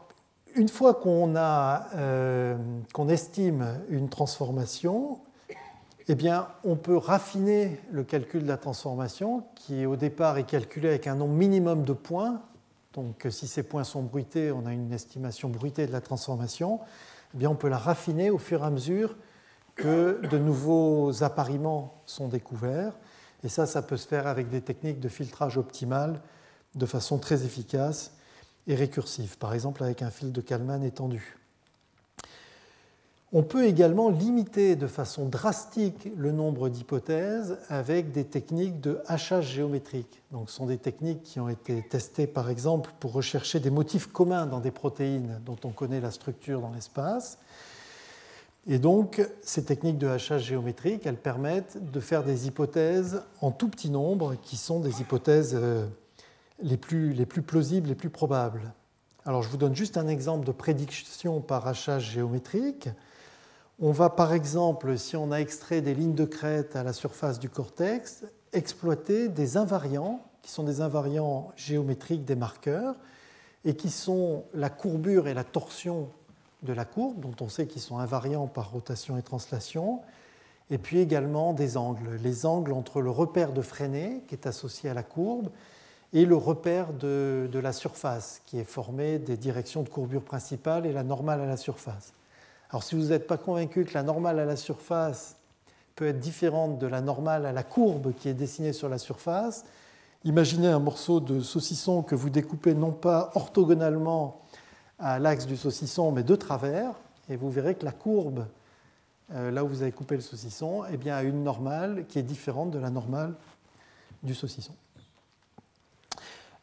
[0.55, 2.57] une fois qu'on euh,
[3.09, 5.19] estime une transformation,
[6.07, 10.89] eh bien, on peut raffiner le calcul de la transformation, qui au départ est calculé
[10.89, 12.41] avec un nombre minimum de points.
[12.93, 16.79] Donc, si ces points sont bruités, on a une estimation bruitée de la transformation.
[17.33, 19.15] Eh bien, on peut la raffiner au fur et à mesure
[19.75, 22.93] que de nouveaux appariements sont découverts.
[23.43, 26.21] Et ça, ça peut se faire avec des techniques de filtrage optimal
[26.75, 28.13] de façon très efficace
[28.67, 31.37] et récursive, par exemple avec un fil de Kalman étendu.
[33.33, 39.51] On peut également limiter de façon drastique le nombre d'hypothèses avec des techniques de hachage
[39.51, 40.21] géométrique.
[40.31, 44.07] Donc, ce sont des techniques qui ont été testées, par exemple, pour rechercher des motifs
[44.07, 47.37] communs dans des protéines dont on connaît la structure dans l'espace.
[48.67, 53.69] Et donc, ces techniques de hachage géométrique, elles permettent de faire des hypothèses en tout
[53.69, 55.85] petit nombre, qui sont des hypothèses euh,
[56.59, 58.73] les plus, les plus plausibles, les plus probables.
[59.23, 62.89] Alors, je vous donne juste un exemple de prédiction par hachage géométrique.
[63.79, 67.39] On va, par exemple, si on a extrait des lignes de crête à la surface
[67.39, 72.95] du cortex, exploiter des invariants, qui sont des invariants géométriques des marqueurs,
[73.63, 76.09] et qui sont la courbure et la torsion
[76.63, 80.01] de la courbe, dont on sait qu'ils sont invariants par rotation et translation,
[80.71, 84.89] et puis également des angles, les angles entre le repère de Freinet, qui est associé
[84.89, 85.49] à la courbe,
[86.13, 90.85] et le repère de, de, la surface, qui est formé des directions de courbure principale
[90.85, 92.13] et la normale à la surface.
[92.69, 95.35] Alors si vous n'êtes pas convaincu que la normale à la surface
[95.95, 99.65] peut être différente de la normale à la courbe qui est dessinée sur la surface,
[100.23, 104.41] imaginez un morceau de saucisson que vous découpez non pas orthogonalement
[104.99, 106.91] à l'axe du saucisson, mais de travers,
[107.29, 108.45] et vous verrez que la courbe,
[109.33, 112.23] euh, là où vous avez coupé le saucisson, eh bien, a une normale qui est
[112.23, 113.33] différente de la normale
[114.23, 114.73] du saucisson.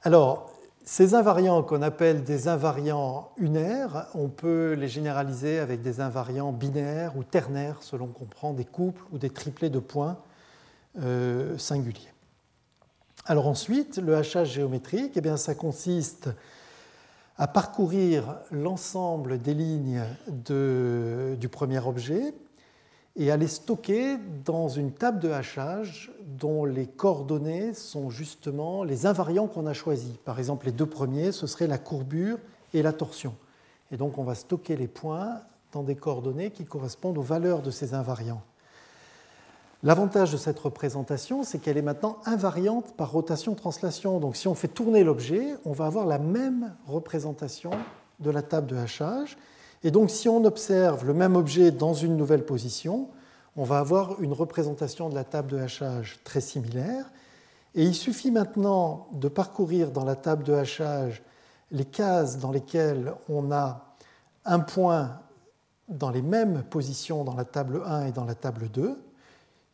[0.03, 0.53] Alors,
[0.85, 7.17] ces invariants qu'on appelle des invariants unaires, on peut les généraliser avec des invariants binaires
[7.17, 10.19] ou ternaires selon qu'on prend des couples ou des triplés de points
[11.01, 12.13] euh, singuliers.
[13.27, 16.29] Alors ensuite, le hachage géométrique, eh bien, ça consiste
[17.43, 22.35] à parcourir l'ensemble des lignes du premier objet
[23.17, 29.07] et à les stocker dans une table de hachage dont les coordonnées sont justement les
[29.07, 30.17] invariants qu'on a choisis.
[30.25, 32.39] Par exemple, les deux premiers, ce seraient la courbure
[32.75, 33.35] et la torsion.
[33.91, 35.41] Et donc on va stocker les points
[35.73, 38.45] dans des coordonnées qui correspondent aux valeurs de ces invariants.
[39.85, 44.21] L'avantage de cette représentation, c'est qu'elle est maintenant invariante par rotation-translation.
[44.21, 47.73] Donc si on fait tourner l'objet, on va avoir la même représentation
[48.21, 49.37] de la table de hachage.
[49.83, 53.09] Et donc si on observe le même objet dans une nouvelle position,
[53.57, 57.11] on va avoir une représentation de la table de hachage très similaire.
[57.75, 61.25] Et il suffit maintenant de parcourir dans la table de hachage
[61.73, 63.97] les cases dans lesquelles on a
[64.45, 65.19] un point
[65.89, 68.97] dans les mêmes positions dans la table 1 et dans la table 2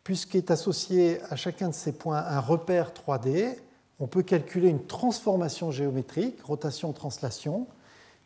[0.09, 3.59] puisqu'est associé à chacun de ces points un repère 3D,
[4.01, 7.67] on peut calculer une transformation géométrique, rotation-translation,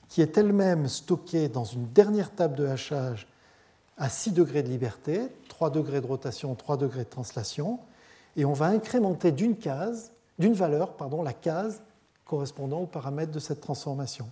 [0.08, 3.26] qui est elle-même stockée dans une dernière table de hachage
[3.98, 7.80] à 6 degrés de liberté, 3 degrés de rotation, 3 degrés de translation,
[8.36, 11.82] et on va incrémenter d'une case, d'une valeur, pardon, la case
[12.26, 14.30] correspondant aux paramètres de cette transformation.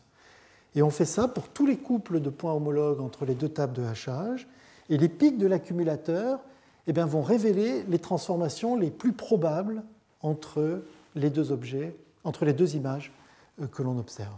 [0.77, 3.73] Et on fait ça pour tous les couples de points homologues entre les deux tables
[3.73, 4.47] de hachage,
[4.89, 6.39] et les pics de l'accumulateur
[6.87, 9.83] eh bien, vont révéler les transformations les plus probables
[10.23, 10.83] entre
[11.15, 13.13] les deux objets, entre les deux images
[13.61, 14.37] euh, que l'on observe.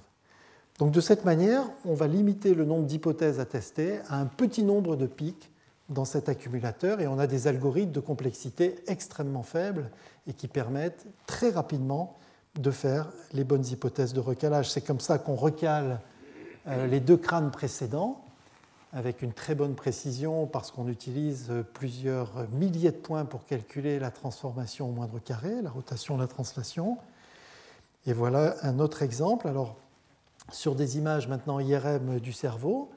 [0.78, 4.62] Donc de cette manière, on va limiter le nombre d'hypothèses à tester à un petit
[4.62, 5.50] nombre de pics
[5.88, 9.90] dans cet accumulateur et on a des algorithmes de complexité extrêmement faibles
[10.26, 12.16] et qui permettent très rapidement
[12.58, 14.70] de faire les bonnes hypothèses de recalage.
[14.70, 16.00] C'est comme ça qu'on recale
[16.66, 18.24] euh, les deux crânes précédents
[18.92, 24.10] avec une très bonne précision parce qu'on utilise plusieurs milliers de points pour calculer la
[24.10, 26.98] transformation au moindre carré, la rotation, la translation.
[28.06, 29.48] Et voilà un autre exemple.
[29.48, 29.76] Alors,
[30.50, 32.90] sur des images maintenant IRM du cerveau.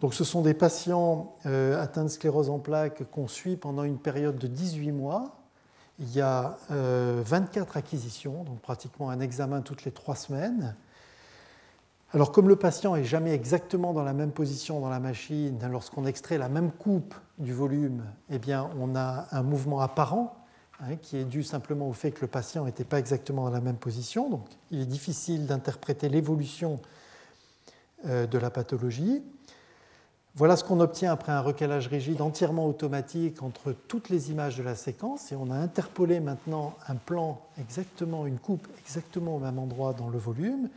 [0.00, 3.98] Donc, ce sont des patients euh, atteints de sclérose en plaques qu'on suit pendant une
[3.98, 5.36] période de 18 mois.
[5.98, 10.76] Il y a 24 euh, acquisitions, donc pratiquement un examen toutes les trois semaines.
[12.14, 16.06] Alors comme le patient est jamais exactement dans la même position dans la machine, lorsqu'on
[16.06, 20.34] extrait la même coupe du volume, eh bien, on a un mouvement apparent
[20.80, 23.60] hein, qui est dû simplement au fait que le patient n'était pas exactement dans la
[23.60, 24.30] même position.
[24.30, 26.80] Donc il est difficile d'interpréter l'évolution
[28.06, 29.22] euh, de la pathologie.
[30.34, 34.62] Voilà ce qu'on obtient après un recalage rigide entièrement automatique entre toutes les images de
[34.62, 35.30] la séquence.
[35.30, 40.08] Et on a interpolé maintenant un plan exactement, une coupe exactement au même endroit dans
[40.08, 40.70] le volume.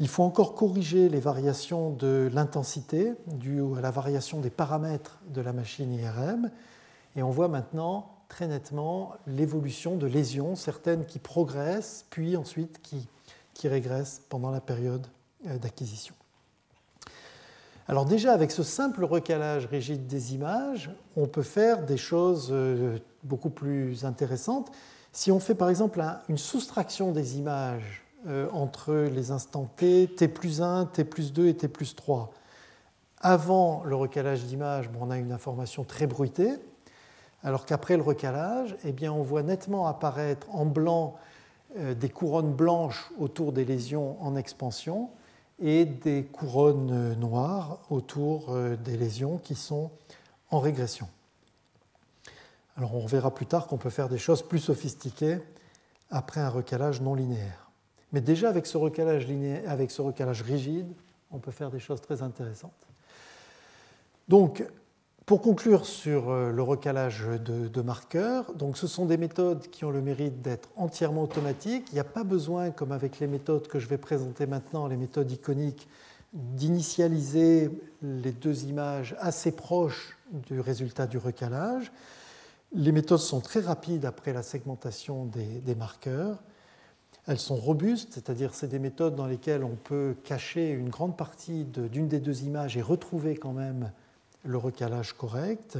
[0.00, 5.42] Il faut encore corriger les variations de l'intensité dues à la variation des paramètres de
[5.42, 6.50] la machine IRM.
[7.16, 13.08] Et on voit maintenant très nettement l'évolution de lésions, certaines qui progressent, puis ensuite qui,
[13.52, 15.06] qui régressent pendant la période
[15.46, 16.14] euh, d'acquisition.
[17.86, 22.98] Alors déjà, avec ce simple recalage rigide des images, on peut faire des choses euh,
[23.22, 24.70] beaucoup plus intéressantes.
[25.12, 28.06] Si on fait par exemple une soustraction des images
[28.52, 32.32] entre les instants t, t plus 1, t plus 2 et t plus 3.
[33.20, 36.52] Avant le recalage d'image, on a une information très bruitée,
[37.42, 41.16] alors qu'après le recalage, eh bien, on voit nettement apparaître en blanc
[41.78, 45.10] euh, des couronnes blanches autour des lésions en expansion
[45.60, 49.90] et des couronnes noires autour euh, des lésions qui sont
[50.50, 51.08] en régression.
[52.76, 55.38] Alors on verra plus tard qu'on peut faire des choses plus sophistiquées
[56.10, 57.69] après un recalage non linéaire.
[58.12, 59.26] Mais déjà avec ce recalage,
[59.66, 60.92] avec ce recalage rigide,
[61.30, 62.72] on peut faire des choses très intéressantes.
[64.28, 64.64] Donc,
[65.26, 69.90] pour conclure sur euh, le recalage de, marqueurs, donc ce sont des méthodes qui ont
[69.90, 71.86] le mérite d'être entièrement automatiques.
[71.92, 74.96] Il n'y a pas besoin, comme avec les méthodes que je vais présenter maintenant, les
[74.96, 75.88] méthodes iconiques,
[76.32, 77.70] d'initialiser
[78.02, 81.92] les deux images assez proches du résultat du recalage.
[82.72, 86.42] Les méthodes sont très rapides après la segmentation des, marqueurs.
[87.26, 91.64] Elles sont robustes, c'est-à-dire c'est des méthodes dans lesquelles on peut cacher une grande partie
[91.64, 93.92] d'une des deux images et retrouver quand même
[94.44, 95.78] le recalage correct.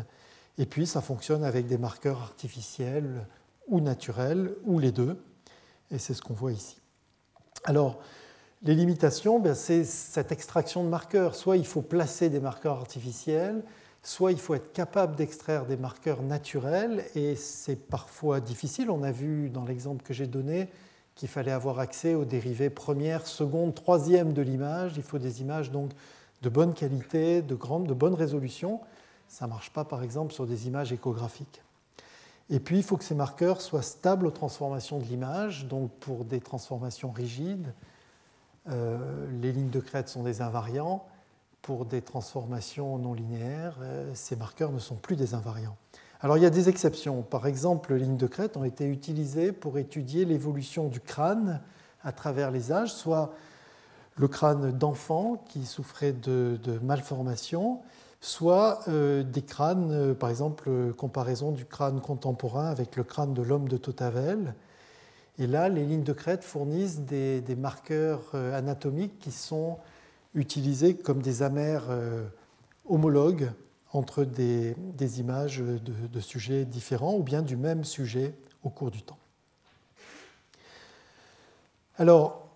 [0.59, 3.27] Et puis ça fonctionne avec des marqueurs artificiels
[3.69, 5.17] ou naturels, ou les deux.
[5.91, 6.77] Et c'est ce qu'on voit ici.
[7.65, 8.01] Alors,
[8.63, 11.35] les limitations, ben, c'est cette extraction de marqueurs.
[11.35, 13.63] Soit il faut placer des marqueurs artificiels,
[14.03, 18.91] soit il faut être capable d'extraire des marqueurs naturels, et c'est parfois difficile.
[18.91, 20.69] On a vu dans l'exemple que j'ai donné
[21.21, 24.95] qu'il fallait avoir accès aux dérivées première, seconde, troisième de l'image.
[24.97, 25.91] Il faut des images donc
[26.41, 28.81] de bonne qualité, de, grande, de bonne résolution.
[29.29, 31.63] Ça ne marche pas par exemple sur des images échographiques.
[32.49, 35.67] Et puis il faut que ces marqueurs soient stables aux transformations de l'image.
[35.67, 37.75] Donc pour des transformations rigides,
[38.71, 41.05] euh, les lignes de crête sont des invariants.
[41.61, 45.77] Pour des transformations non linéaires, euh, ces marqueurs ne sont plus des invariants.
[46.23, 47.23] Alors il y a des exceptions.
[47.23, 51.61] Par exemple, les lignes de crête ont été utilisées pour étudier l'évolution du crâne
[52.03, 53.33] à travers les âges, soit
[54.17, 57.81] le crâne d'enfant qui souffrait de, malformations,
[58.21, 63.69] soit euh, des crânes, par exemple, comparaison du crâne contemporain avec le crâne de l'homme
[63.69, 64.55] de Totavel,
[65.41, 69.79] et là, les lignes de crête fournissent des, marqueurs euh, anatomiques qui sont
[70.35, 72.27] utilisés comme des amères euh,
[72.87, 73.51] homologues
[73.93, 74.75] entre des,
[75.19, 79.19] images de, sujets différents ou bien du même sujet au cours du temps.
[81.99, 82.47] Alors,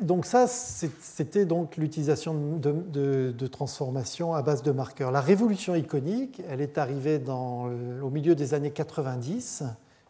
[0.00, 5.10] donc ça, c'était donc l'utilisation de, transformations à base de marqueurs.
[5.10, 9.64] La révolution iconique, elle est arrivée au milieu des années 90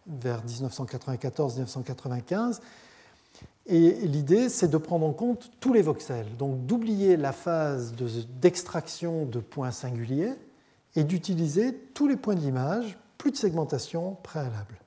[0.06, 2.60] vers 1994-1995.
[3.68, 7.94] Et l'idée, c'est de prendre en compte tous les voxels, donc d'oublier la phase
[8.40, 10.34] d'extraction de, points singuliers
[10.97, 14.80] et d'utiliser tous les points de l'image, plus de segmentation préalable.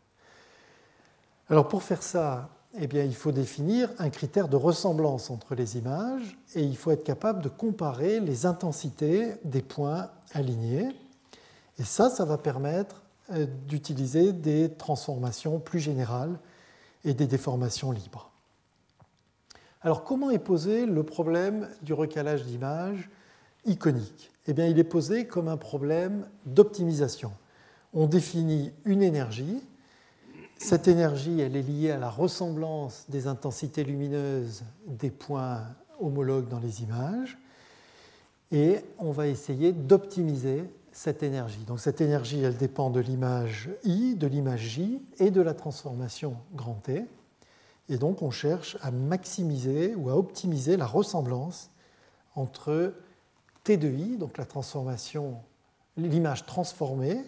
[1.49, 6.37] Alors pour faire ça, eh il faut définir un critère de ressemblance entre les images
[6.53, 10.89] et il faut être capable de comparer les intensités des points alignés.
[11.79, 13.01] Et ça, ça va permettre
[13.31, 16.37] euh, d'utiliser des transformations plus générales
[17.03, 18.29] et des déformations libres.
[19.81, 23.09] Alors comment est posé le problème du recalage d'image
[23.65, 24.31] iconique?
[24.49, 27.31] Eh bien il est posé comme un problème d'optimisation.
[27.93, 29.61] On définit une énergie.
[30.57, 35.61] Cette énergie, elle est liée à la ressemblance des intensités lumineuses des points
[35.99, 37.37] homologues dans les images.
[38.51, 41.63] Et on va essayer d'optimiser cette énergie.
[41.67, 46.37] Donc cette énergie, elle dépend de l'image I, de l'image J et de la transformation
[46.55, 47.05] grand T.
[47.87, 51.69] Et donc on cherche à maximiser ou à optimiser la ressemblance
[52.33, 52.95] entre
[53.63, 55.37] T de I, donc la transformation,
[55.97, 57.23] l'image transformée,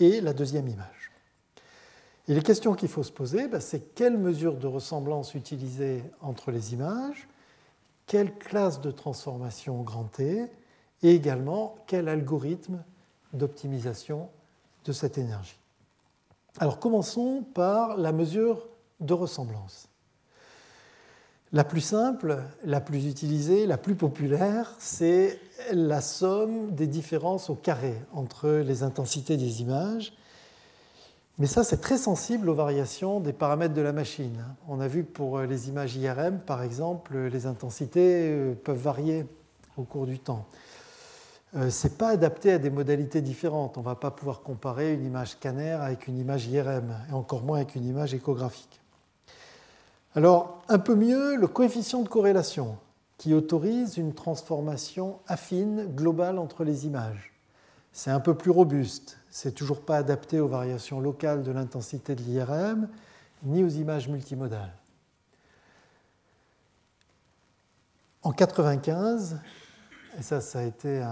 [0.00, 1.10] et la deuxième image.
[2.28, 6.50] Et les questions qu'il faut se poser, ben, c'est quelle mesure de ressemblance utiliser entre
[6.50, 7.28] les images,
[8.06, 10.46] quelle classe de transformation grand T,
[11.02, 12.82] et également quel algorithme
[13.32, 14.28] d'optimisation
[14.84, 15.58] de cette énergie.
[16.58, 18.68] Alors commençons par la mesure
[19.00, 19.87] de ressemblance.
[21.52, 25.40] La plus simple, la plus utilisée, la plus populaire, c'est
[25.72, 30.12] la somme des différences au carré entre les intensités des images.
[31.38, 34.44] Mais ça, c'est très sensible aux variations des paramètres de la machine.
[34.68, 39.24] On a vu que pour les images IRM, par exemple, les intensités euh, peuvent varier
[39.76, 40.44] au cours du temps.
[41.56, 43.78] Euh, ce n'est pas adapté à des modalités différentes.
[43.78, 47.42] On ne va pas pouvoir comparer une image scanner avec une image IRM, et encore
[47.42, 48.80] moins avec une image échographique.
[50.14, 52.78] Alors, un peu mieux, le coefficient de corrélation,
[53.18, 57.32] qui autorise une transformation affine globale entre les images.
[57.92, 59.18] C'est un peu plus robuste.
[59.30, 62.88] C'est toujours pas adapté aux variations locales de l'intensité de l'IRM,
[63.42, 64.72] ni aux images multimodales.
[68.22, 69.38] En 1995,
[70.18, 71.02] et ça, ça a été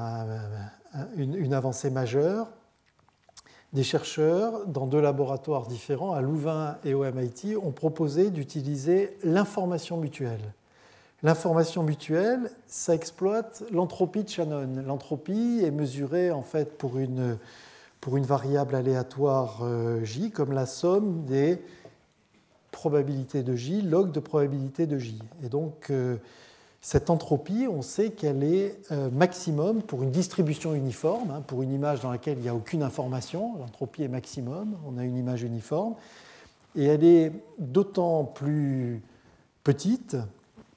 [1.17, 2.49] une, avancée majeure,
[3.73, 9.97] des chercheurs dans deux laboratoires différents, à Louvain et au MIT, ont proposé d'utiliser l'information
[9.97, 10.53] mutuelle.
[11.23, 14.83] L'information mutuelle, ça exploite l'entropie de Shannon.
[14.87, 17.39] L'entropie est mesurée en fait pour une,
[18.07, 21.61] variable aléatoire euh, J comme la somme des
[22.71, 25.19] probabilités de J, log de probabilité de J.
[25.43, 26.17] Et donc, euh,
[26.81, 31.73] cette entropie, on sait qu'elle est euh, maximum pour une distribution uniforme, hein, pour une
[31.73, 33.57] image dans laquelle il n'y a aucune information.
[33.59, 35.95] L'entropie est maximum, on a une image uniforme.
[36.77, 39.03] Et elle est d'autant plus
[39.65, 40.17] petite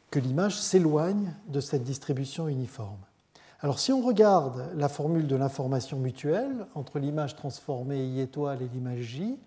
[0.09, 2.97] que l'image s'éloigne de cette distribution uniforme.
[3.61, 8.69] Alors si on regarde la formule de l'information mutuelle entre l'image transformée I étoile et
[8.73, 9.37] l'image J,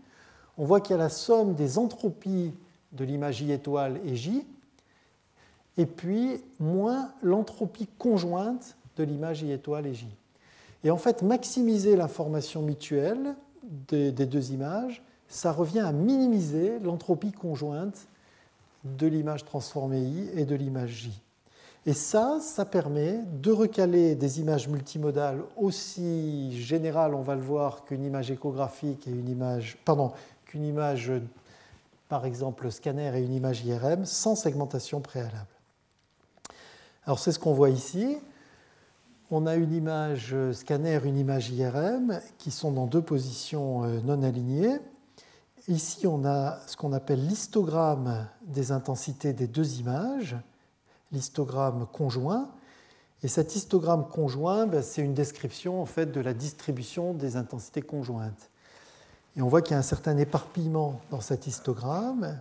[0.58, 2.52] on voit qu'il y a la somme des entropies
[2.92, 4.44] de l'image I étoile et J,
[5.78, 10.06] et puis moins l'entropie conjointe de l'image I étoile et J.
[10.84, 13.34] Et en fait, maximiser l'information mutuelle
[13.88, 18.06] des, deux images, ça revient à minimiser l'entropie conjointe
[18.84, 21.22] de l'image transformée I et de l'image J.
[21.86, 27.84] Et ça, ça permet de recaler des images multimodales aussi générales, on va le voir,
[27.84, 30.12] qu'une image échographique et une image, pardon,
[30.44, 31.10] qu'une image,
[32.08, 35.46] par exemple, scanner et une image IRM, sans segmentation préalable.
[37.06, 38.18] Alors c'est ce qu'on voit ici.
[39.30, 44.22] On a une image scanner, une image IRM qui sont dans deux positions euh, non
[44.22, 44.78] alignées.
[45.68, 50.36] Ici, on a ce qu'on appelle l'histogramme des intensités des deux images
[51.12, 52.48] l'histogramme conjoint.
[53.22, 57.82] Et cet histogramme conjoint, ben, c'est une description en fait de la distribution des intensités
[57.82, 58.50] conjointes.
[59.36, 62.40] Et on voit qu'il y a un certain éparpillement dans cet histogramme.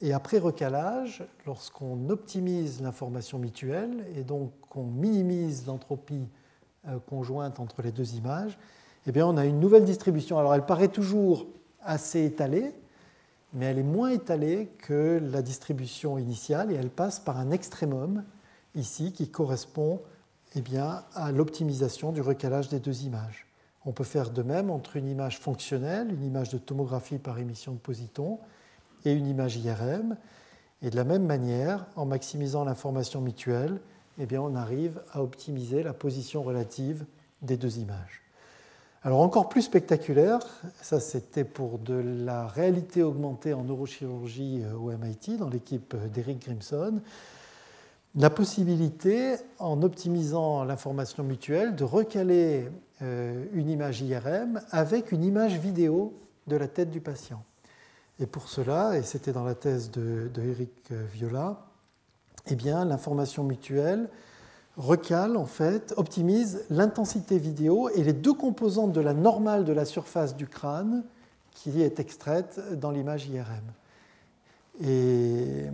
[0.00, 6.28] Et après recalage, lorsqu'on optimise l'information mutuelle et donc qu'on minimise l'entropie
[6.86, 8.58] euh, conjointe entre les deux images,
[9.06, 10.38] eh bien on a une nouvelle distribution.
[10.38, 11.46] Alors elle paraît toujours
[11.82, 12.72] assez étalée,
[13.52, 18.22] mais elle est moins étalée que la distribution initiale et elle passe par un extrémum
[18.76, 20.00] ici qui correspond
[20.54, 23.46] eh bien, à l'optimisation du recalage des deux images.
[23.84, 27.72] On peut faire de même entre une image fonctionnelle, une image de tomographie par émission
[27.72, 28.38] de positons,
[29.04, 30.16] et une image IRM.
[30.82, 33.80] Et de la même manière, en maximisant l'information mutuelle,
[34.20, 37.04] eh on arrive à optimiser la position relative
[37.42, 38.22] des deux images.
[39.04, 40.40] Alors encore plus spectaculaire,
[40.82, 46.40] ça c'était pour de la réalité augmentée en neurochirurgie euh, au MIT, dans l'équipe d'Eric
[46.44, 47.00] Grimson,
[48.16, 52.68] la possibilité, en optimisant l'information mutuelle, de recaler
[53.02, 56.18] euh, une image IRM avec une image vidéo
[56.48, 57.44] de la tête du patient.
[58.20, 61.66] Et pour cela, et c'était dans la thèse de, Eric Viola,
[62.50, 64.08] eh bien, l'information mutuelle
[64.76, 69.84] recale, en fait, optimise l'intensité vidéo et les deux composantes de la normale de la
[69.84, 71.04] surface du crâne
[71.52, 73.64] qui est extraite dans l'image IRM.
[74.80, 75.66] Et,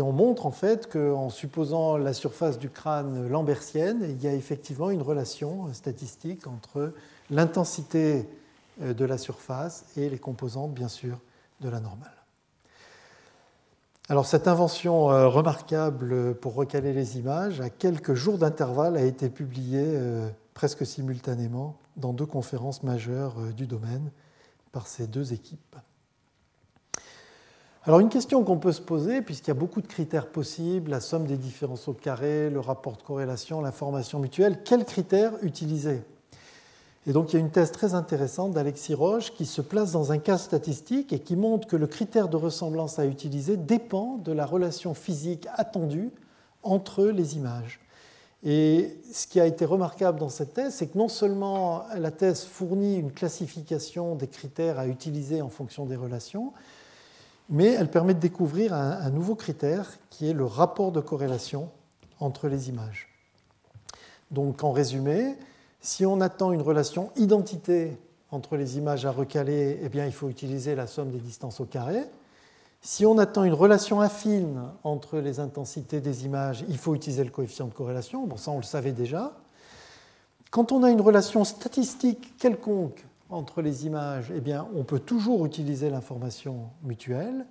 [0.00, 4.90] on montre en fait qu'en supposant la surface du crâne lambertienne, il y a effectivement
[4.90, 6.92] une relation statistique entre
[7.30, 8.28] l'intensité
[8.82, 11.18] euh, de la surface et les composantes, bien sûr,
[11.60, 12.12] de la normale.
[14.08, 19.28] Alors cette invention euh, remarquable pour recaler les images, à quelques jours d'intervalle, a été
[19.28, 24.12] publiée euh, presque simultanément dans deux conférences majeures euh, du domaine
[24.70, 25.76] par ces deux équipes.
[27.82, 31.00] Alors une question qu'on peut se poser, puisqu'il y a beaucoup de critères possibles, la
[31.00, 36.02] somme des différences au carré, le rapport de corrélation, l'information mutuelle, quels critères utiliser?
[37.06, 40.10] Et donc il y a une thèse très intéressante d'Alexis Roche qui se place dans
[40.10, 44.32] un cas statistique et qui montre que le critère de ressemblance à utiliser dépend de
[44.32, 46.10] la relation physique attendue
[46.64, 47.80] entre les images.
[48.44, 52.42] Et ce qui a été remarquable dans cette thèse, c'est que non seulement la thèse
[52.42, 56.52] fournit une classification des critères à utiliser en fonction des relations,
[57.48, 61.70] mais elle permet de découvrir un, un nouveau critère qui est le rapport de corrélation
[62.18, 63.08] entre les images.
[64.32, 65.36] Donc en résumé,
[65.86, 67.96] si on attend une relation identité
[68.32, 71.64] entre les images à recaler, eh bien, il faut utiliser la somme des distances au
[71.64, 72.00] carré.
[72.82, 77.30] Si on attend une relation affine entre les intensités des images, il faut utiliser le
[77.30, 78.26] coefficient de corrélation.
[78.26, 79.36] Bon, ça, on le savait déjà.
[80.50, 85.46] Quand on a une relation statistique quelconque entre les images, eh bien, on peut toujours
[85.46, 87.46] utiliser l'information mutuelle.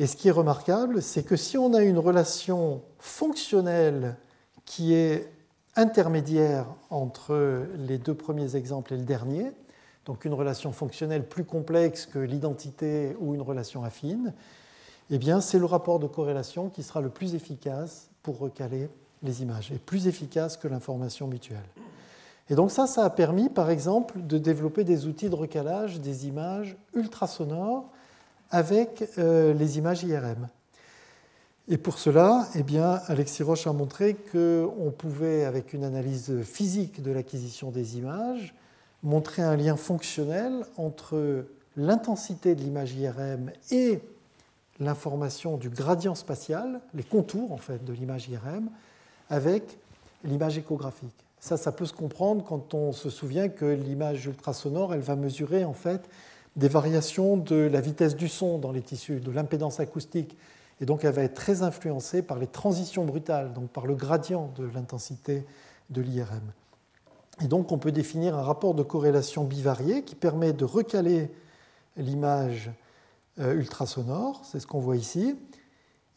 [0.00, 4.16] Et ce qui est remarquable, c'est que si on a une relation fonctionnelle
[4.64, 5.30] qui est
[5.80, 9.50] intermédiaire entre les deux premiers exemples et le dernier,
[10.04, 14.34] donc une relation fonctionnelle plus complexe que l'identité ou une relation affine,
[15.10, 18.88] eh bien c'est le rapport de corrélation qui sera le plus efficace pour recaler
[19.22, 21.58] les images, et plus efficace que l'information mutuelle.
[22.50, 26.26] Et donc ça, ça a permis, par exemple, de développer des outils de recalage des
[26.26, 27.84] images ultrasonores
[28.50, 30.48] avec euh, les images IRM.
[31.72, 37.00] Et pour cela, eh bien, Alexis Roche a montré qu'on pouvait, avec une analyse physique
[37.00, 38.56] de l'acquisition des images,
[39.04, 41.46] montrer un lien fonctionnel entre
[41.76, 44.00] l'intensité de l'image IRM et
[44.80, 48.68] l'information du gradient spatial, les contours en fait de l'image IRM,
[49.28, 49.78] avec
[50.24, 51.24] l'image échographique.
[51.38, 55.64] Ça, ça peut se comprendre quand on se souvient que l'image ultrasonore, elle va mesurer
[55.64, 56.02] en fait
[56.56, 60.36] des variations de la vitesse du son dans les tissus, de l'impédance acoustique
[60.80, 64.50] et donc elle va être très influencée par les transitions brutales, donc par le gradient
[64.56, 65.44] de l'intensité
[65.90, 66.52] de l'IRM.
[67.42, 71.30] Et donc on peut définir un rapport de corrélation bivarié qui permet de recaler
[71.96, 72.70] l'image
[73.38, 75.36] euh, ultrasonore, c'est ce qu'on voit ici,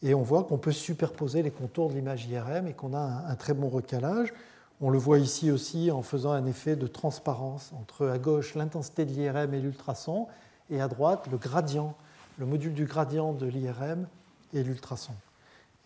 [0.02, 3.34] et on voit qu'on peut superposer les contours de l'image IRM et qu'on a un,
[3.36, 4.34] très bon recalage.
[4.80, 9.04] On le voit ici aussi en faisant un effet de transparence entre à gauche l'intensité
[9.06, 10.26] de l'IRM et l'ultrason,
[10.70, 11.94] et à droite le gradient,
[12.38, 14.06] le module du gradient de l'IRM
[14.54, 15.12] et l'ultrason.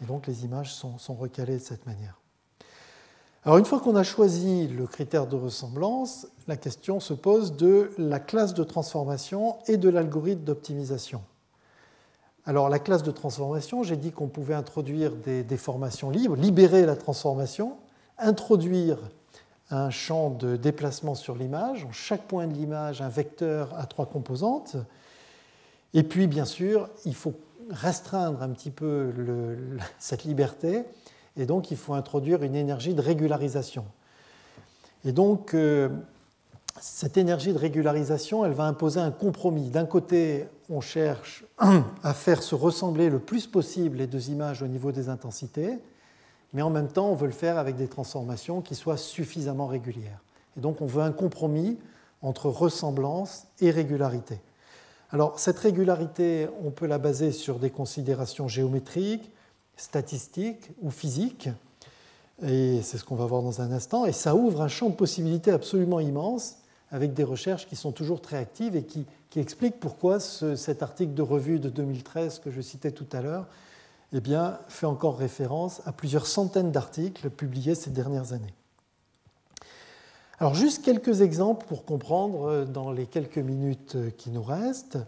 [0.02, 2.20] Et donc les images sont, recalées de cette manière.
[3.44, 7.90] Alors une fois qu'on a choisi le critère de ressemblance, la question se pose de
[7.98, 11.22] la classe de transformation et de l'algorithme d'optimisation.
[12.44, 16.96] Alors la classe de transformation, j'ai dit qu'on pouvait introduire des déformations libres, libérer la
[16.96, 17.76] transformation,
[18.18, 18.98] introduire
[19.70, 24.06] un champ de déplacement sur l'image, en chaque point de l'image un vecteur à trois
[24.06, 24.76] composantes,
[25.94, 27.34] et puis bien sûr, il faut
[27.70, 29.12] restreindre un petit peu
[29.98, 30.84] cette liberté,
[31.36, 33.84] et donc il faut introduire une énergie de régularisation.
[35.04, 35.88] Et donc, euh,
[36.80, 39.70] cette énergie de régularisation, elle va imposer un compromis.
[39.70, 41.44] D'un côté, on cherche
[42.02, 45.78] à faire se ressembler le plus possible les deux images au niveau des intensités,
[46.52, 50.20] mais en même temps, on veut le faire avec des transformations qui soient suffisamment régulières.
[50.56, 51.78] Et donc, on veut un compromis
[52.22, 54.40] entre ressemblance et régularité.
[55.11, 59.30] Alors, cette régularité, on peut la baser sur des considérations géométriques,
[59.76, 61.48] statistiques ou physiques,
[62.42, 64.94] et c'est ce qu'on va voir dans un instant, et ça ouvre un champ de
[64.94, 66.56] possibilités absolument immense,
[66.90, 69.06] avec des recherches qui sont toujours très actives et qui,
[69.36, 73.46] expliquent pourquoi cet article de revue de 2013 que je citais tout à l'heure
[74.12, 74.20] eh
[74.68, 78.57] fait encore référence à plusieurs centaines d'articles publiés ces dernières années.
[80.41, 84.99] Alors juste quelques exemples pour comprendre euh, dans les quelques minutes euh, qui nous restent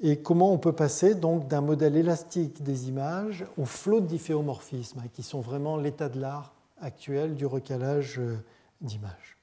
[0.00, 5.02] et comment on peut passer donc d'un modèle élastique des images au flot de hein,
[5.12, 8.36] qui sont vraiment l'état de l'art actuel du recalage euh,
[8.80, 9.36] d'images.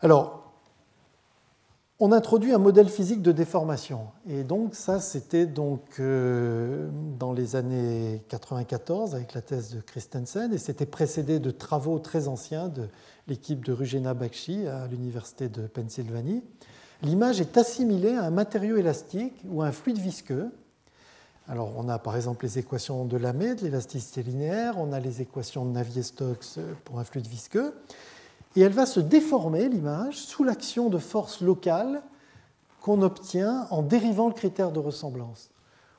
[0.00, 0.45] Alors,
[1.98, 4.08] on introduit un modèle physique de déformation.
[4.28, 6.88] Et donc ça, c'était donc euh,
[7.18, 12.28] dans les années 94 avec la thèse de Christensen, et c'était précédé de travaux très
[12.28, 12.88] anciens de
[13.28, 16.42] l'équipe de Rugena Bakshi à l'université de Pennsylvanie.
[17.02, 20.50] L'image est assimilée à un matériau élastique ou à un fluide visqueux.
[21.48, 25.22] Alors on a par exemple les équations de Lamé, de l'élasticité linéaire, on a les
[25.22, 27.72] équations de Navier-Stokes pour un fluide visqueux
[28.56, 32.02] et elle va se déformer, l'image, sous l'action de forces locales
[32.80, 35.50] qu'on obtient en dérivant le critère de ressemblance.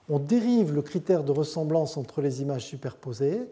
[0.10, 3.48] On dérive le critère de ressemblance entre les images superposées,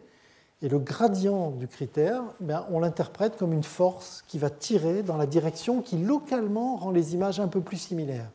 [0.62, 5.18] et le gradient du critère, ben, on l'interprète comme une force qui va tirer dans
[5.18, 8.30] la direction qui localement rend les images un peu plus similaires.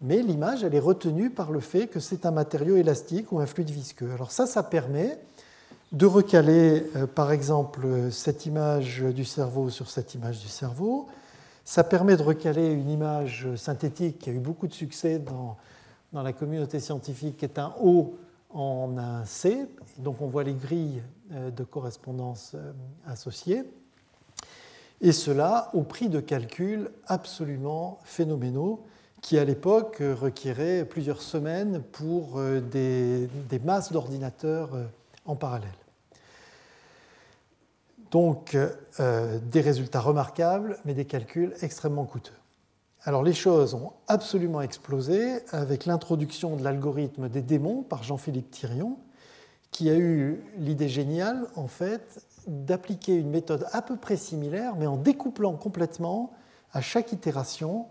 [0.00, 3.46] Mais l'image, elle est retenue par le fait que c'est un matériau élastique ou un
[3.46, 4.10] fluide visqueux.
[4.12, 5.18] Alors ça, ça permet
[5.92, 11.08] de recaler, euh, par exemple, cette image du cerveau sur cette image du cerveau.
[11.64, 15.56] Ça permet de recaler une image synthétique qui a eu beaucoup de succès dans,
[16.12, 18.16] la communauté scientifique, qui est un O
[18.50, 19.66] en un C.
[19.98, 22.72] Donc on voit les grilles euh, de correspondance euh,
[23.06, 23.64] associées.
[25.00, 28.84] Et cela au prix de calculs absolument phénoménaux
[29.22, 33.28] qui à l'époque requéraient plusieurs semaines pour des
[33.62, 34.70] masses d'ordinateurs
[35.26, 35.79] en parallèle.
[38.10, 42.34] Donc euh, des résultats remarquables, mais des calculs extrêmement coûteux.
[43.04, 48.98] Alors les choses ont absolument explosé avec l'introduction de l'algorithme des démons par Jean-Philippe Thirion,
[49.70, 54.86] qui a eu l'idée géniale, en fait, d'appliquer une méthode à peu près similaire, mais
[54.86, 56.32] en découplant complètement
[56.72, 57.86] à chaque itération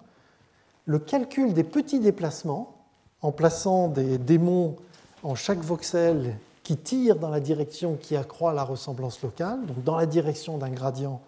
[0.86, 2.76] le calcul des petits déplacements,
[3.22, 4.76] en plaçant des démons
[5.24, 6.36] en chaque voxel
[6.70, 10.70] qui tire dans la direction qui accroît la ressemblance locale, donc dans la direction d'un
[10.70, 11.20] gradient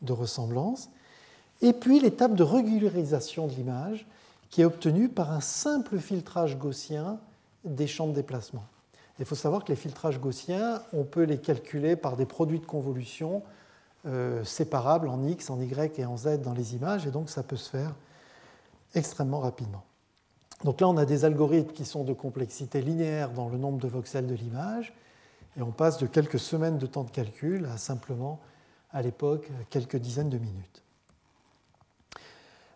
[0.00, 0.88] de ressemblance,
[1.60, 4.06] et puis l'étape de régularisation de l'image
[4.48, 7.18] qui est obtenue par un simple filtrage gaussien
[7.66, 8.64] des champs de déplacement.
[9.18, 12.64] Il faut savoir que les filtrages gaussiens, on peut les calculer par des produits de
[12.64, 13.42] convolution
[14.06, 17.42] euh, séparables en x, en y et en z dans les images, et donc ça
[17.42, 17.94] peut se faire
[18.94, 19.84] extrêmement rapidement.
[20.64, 23.88] Donc là, on a des algorithmes qui sont de complexité linéaire dans le nombre de
[23.88, 24.92] voxels de l'image,
[25.56, 28.40] et on passe de quelques semaines de temps de calcul à simplement,
[28.92, 30.82] à l'époque, quelques dizaines de minutes.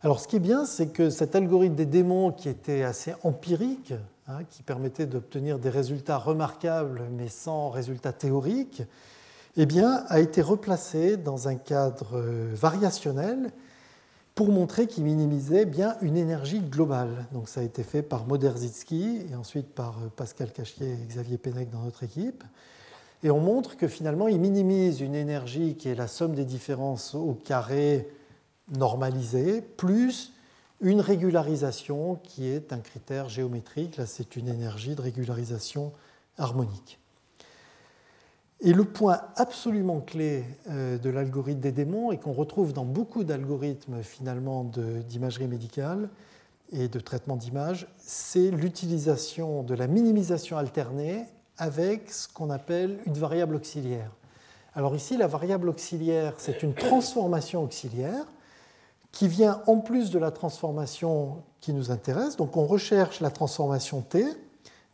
[0.03, 3.95] Alors ce qui est bien, c'est que cet algorithme des démons, qui était assez empirique,
[4.27, 8.83] hein, qui permettait d'obtenir des résultats remarquables mais sans résultats théoriques,
[9.57, 9.67] eh
[10.09, 12.19] a été replacé dans un cadre
[12.53, 13.53] variationnel
[14.35, 17.27] pour montrer qu'il minimisait bien une énergie globale.
[17.33, 21.39] Donc ça a été fait par Moderzitsky et ensuite par euh, Pascal Cachier et Xavier
[21.39, 22.45] Pennec dans notre équipe.
[23.23, 27.15] Et on montre que finalement, il minimise une énergie qui est la somme des différences
[27.15, 28.09] au carré
[28.71, 30.33] normalisé, plus
[30.81, 33.97] une régularisation qui est un critère géométrique.
[33.97, 35.93] Là, c'est une énergie de régularisation
[36.37, 36.99] harmonique.
[38.65, 43.25] Et le point absolument clé euh, de l'algorithme des démons, et qu'on retrouve dans beaucoup
[43.25, 46.09] d'algorithmes finalement d'imagerie médicale
[46.71, 51.25] et de traitement d'image, c'est l'utilisation de la minimisation alternée
[51.59, 54.11] avec ce qu'on appelle une variable auxiliaire.
[54.75, 58.25] Alors ici, la variable auxiliaire, c'est une transformation auxiliaire
[59.11, 62.37] qui vient en plus de la transformation qui nous intéresse.
[62.37, 64.25] Donc on recherche la transformation T,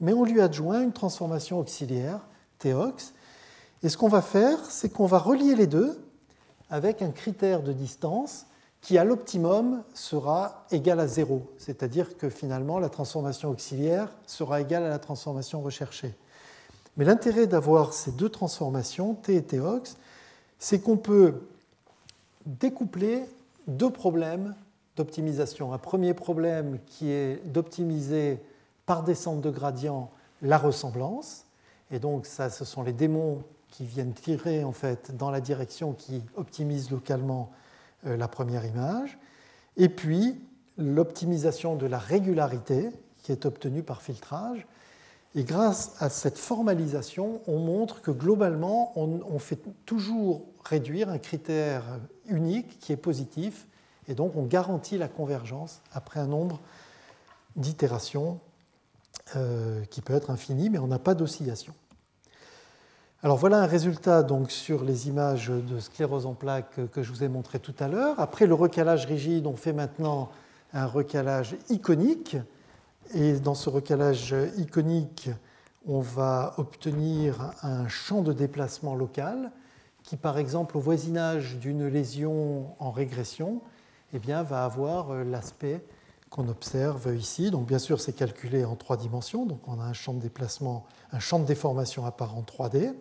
[0.01, 2.21] mais on lui adjoint une transformation auxiliaire,
[2.59, 3.13] Tox.
[3.83, 5.99] Et ce qu'on va faire, c'est qu'on va relier les deux
[6.71, 8.47] avec un critère de distance
[8.81, 11.43] qui, à l'optimum, sera égal à zéro.
[11.59, 16.15] C'est-à-dire que finalement, la transformation auxiliaire sera égale à la transformation recherchée.
[16.97, 19.97] Mais l'intérêt d'avoir ces deux transformations, T et Tox,
[20.59, 21.35] c'est qu'on peut
[22.45, 23.25] découpler
[23.69, 24.55] deux problèmes
[24.97, 25.73] d'optimisation.
[25.73, 28.41] Un premier problème qui est d'optimiser
[28.87, 30.11] par descente de gradient
[30.43, 31.45] la ressemblance.
[31.93, 35.93] Et donc, ça, ce sont les démons qui viennent tirer en fait dans la direction
[35.93, 37.51] qui optimise localement
[38.07, 39.19] euh, la première image.
[39.77, 40.41] Et puis,
[40.77, 42.91] l'optimisation de la régularité
[43.23, 44.67] qui est obtenue par filtrage.
[45.35, 51.85] Et grâce à cette formalisation, on montre que globalement, on, fait toujours réduire un critère
[52.27, 53.67] unique qui est positif,
[54.09, 56.61] et donc on garantit la convergence après un nombre
[57.57, 58.41] d'itérations
[59.37, 61.75] euh, qui peut être infini, mais on n'a pas d'oscillation.
[63.25, 67.25] Alors voilà un résultat donc sur les images de sclérose en plaques que je vous
[67.25, 68.21] ai montré tout à l'heure.
[68.21, 70.31] Après le recalage rigide, on fait maintenant
[70.73, 72.37] un recalage iconique
[73.15, 75.31] et dans ce recalage iconique,
[75.85, 79.51] on va obtenir un champ de déplacement local
[80.05, 83.63] qui, par exemple, au voisinage d'une lésion en régression,
[84.13, 85.83] eh bien, va avoir euh, l'aspect
[86.31, 87.51] qu'on observe ici.
[87.51, 89.45] Donc, bien sûr, c'est calculé en trois dimensions.
[89.45, 92.95] Donc, on a un champ de déplacement, un champ de déformation apparent 3D.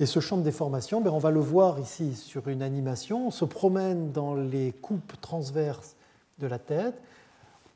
[0.00, 3.28] Et ce champ de déformation, ben, on va le voir ici sur une animation.
[3.28, 5.94] On se promène dans les coupes transverses
[6.38, 7.00] de la tête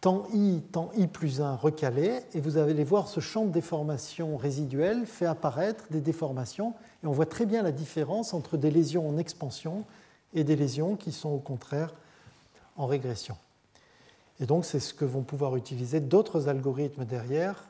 [0.00, 4.36] temps i, temps i plus 1 recalé, et vous allez voir ce champ de déformation
[4.36, 9.08] résiduelle fait apparaître des déformations, et on voit très bien la différence entre des lésions
[9.08, 9.84] en expansion
[10.34, 11.94] et des lésions qui sont au contraire
[12.76, 13.36] en régression.
[14.40, 17.67] Et donc c'est ce que vont pouvoir utiliser d'autres algorithmes derrière,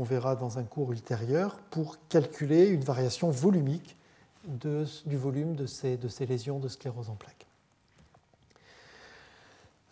[0.00, 3.98] qu'on verra dans un cours ultérieur, pour calculer une variation volumique
[4.46, 7.46] du volume de ces, de ces lésions de sclérose en plaques.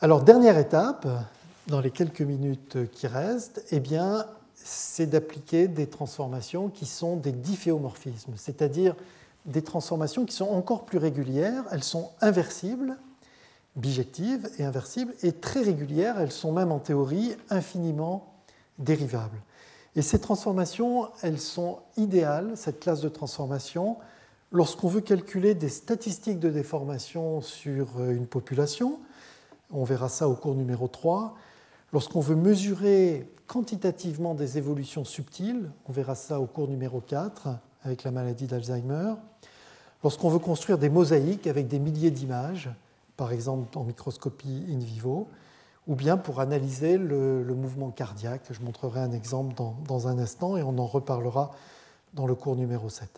[0.00, 1.06] Alors, dernière étape,
[1.66, 7.32] dans les quelques minutes qui restent, eh bien, c'est d'appliquer des transformations qui sont des
[7.32, 8.96] difféomorphismes, c'est-à-dire
[9.44, 12.96] des transformations qui sont encore plus régulières, elles sont inversibles,
[13.76, 18.32] bijectives et inversibles, et très régulières, elles sont même en théorie infiniment
[18.78, 19.36] dérivables.
[19.99, 23.96] Et ces transformations, elles sont idéales, cette classe de transformation,
[24.53, 29.01] lorsqu'on veut calculer des statistiques de déformation sur une population.
[29.72, 31.34] On verra ça au cours numéro 3
[31.92, 37.49] Lorsqu'on veut mesurer quantitativement des évolutions subtiles, on verra ça au cours numéro 4
[37.82, 39.14] avec la maladie d'Alzheimer,
[40.05, 42.70] lorsqu'on veut construire des mosaïques avec des milliers d'images,
[43.16, 45.26] par exemple en microscopie in vivo,
[45.89, 48.43] ou bien pour analyser le, mouvement cardiaque.
[48.51, 51.51] Je montrerai un exemple dans, un instant et on en reparlera
[52.12, 53.09] dans le cours numéro 7.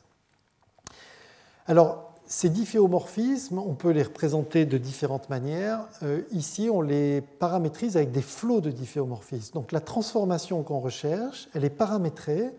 [1.66, 5.80] Alors, ces difféomorphismes, on peut les représenter de différentes manières.
[6.04, 9.54] Euh, ici, on les paramétrise avec des flots de difféomorphismes.
[9.54, 12.54] Donc la transformation qu'on recherche, elle est paramétrée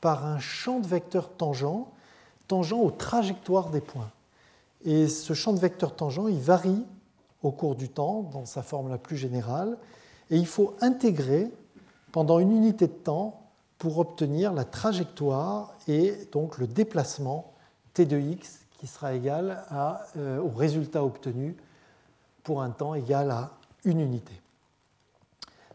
[0.00, 1.92] par un champ de vecteurs tangents,
[2.48, 4.10] tangent aux trajectoires des points.
[4.84, 6.84] Et ce champ de vecteurs tangents, il varie
[7.42, 9.78] au cours du temps, dans sa forme la plus générale,
[10.30, 11.50] et il faut intégrer
[12.12, 13.40] pendant une unité de temps
[13.78, 17.52] pour obtenir la trajectoire et donc le déplacement
[17.94, 19.64] t de x qui sera égal
[20.16, 21.56] euh, au résultat obtenu
[22.42, 23.52] pour un temps égal à
[23.84, 24.32] une unité.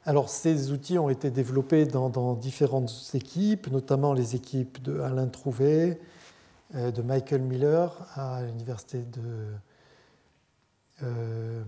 [0.05, 5.99] Alors ces outils ont été développés dans, différentes équipes, notamment les équipes de Alain Trouvé,
[6.75, 9.47] euh, de Michael Miller à l'université de
[11.01, 11.63] euh,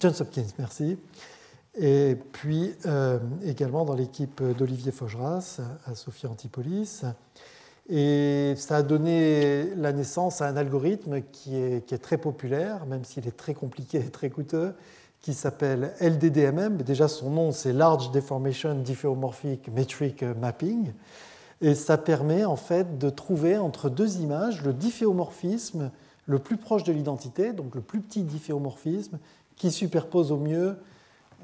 [0.00, 0.98] Johns Hopkins, merci.
[1.78, 2.74] Et puis
[3.44, 7.04] également dans l'équipe d'Olivier Faugeras à Sophie Antipolis.
[7.88, 12.84] Et ça a donné la naissance à un algorithme qui est, qui est très populaire,
[12.86, 14.74] même s'il est très compliqué et très coûteux,
[15.20, 16.78] qui s'appelle LDDMM.
[16.78, 20.92] Déjà, son nom, c'est Large Deformation Diffeomorphic Metric Mapping.
[21.60, 25.90] Et ça permet en fait de trouver entre deux images le difféomorphisme
[26.26, 29.18] le plus proche de l'identité, donc le plus petit difféomorphisme,
[29.56, 30.76] qui superpose au mieux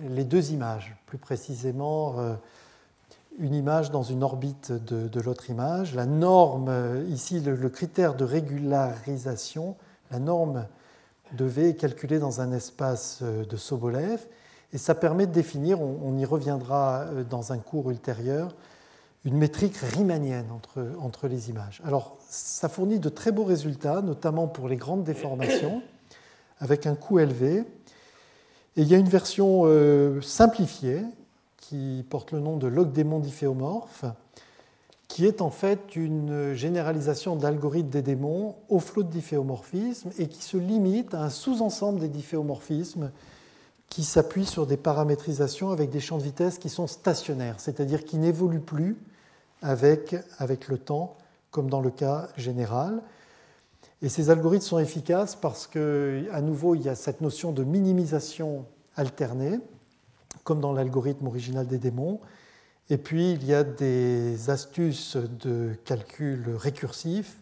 [0.00, 2.34] les deux images, plus précisément euh,
[3.38, 5.94] une image dans une orbite de, l'autre image.
[5.94, 9.76] La norme, euh, ici le, critère de régularisation,
[10.10, 10.66] la norme
[11.32, 14.26] de V est calculée dans un espace euh, de Sobolev,
[14.74, 18.54] et ça permet de définir, on y reviendra dans un cours ultérieur,
[19.24, 21.80] une métrique riemannienne entre, entre les images.
[21.84, 25.82] Alors, ça fournit de très beaux résultats, notamment pour les grandes déformations,
[26.58, 27.58] avec un coût élevé.
[28.76, 31.02] Et il y a une version euh, simplifiée
[31.58, 34.04] qui porte le nom de log démon difféomorphe,
[35.06, 40.42] qui est en fait une généralisation d'algorithme des démons au flot de difféomorphisme et qui
[40.42, 43.10] se limite à un sous-ensemble des difféomorphismes
[43.88, 48.16] qui s'appuie sur des paramétrisations avec des champs de vitesse qui sont stationnaires, c'est-à-dire qui
[48.16, 48.96] n'évoluent plus
[49.62, 51.16] avec, avec le temps,
[51.50, 53.02] comme dans le cas général.
[54.02, 58.66] Et ces algorithmes sont efficaces parce qu'à nouveau, il y a cette notion de minimisation
[58.96, 59.60] alternée,
[60.44, 62.20] comme dans l'algorithme original des démons.
[62.90, 67.36] Et puis, il y a des astuces de calcul récursif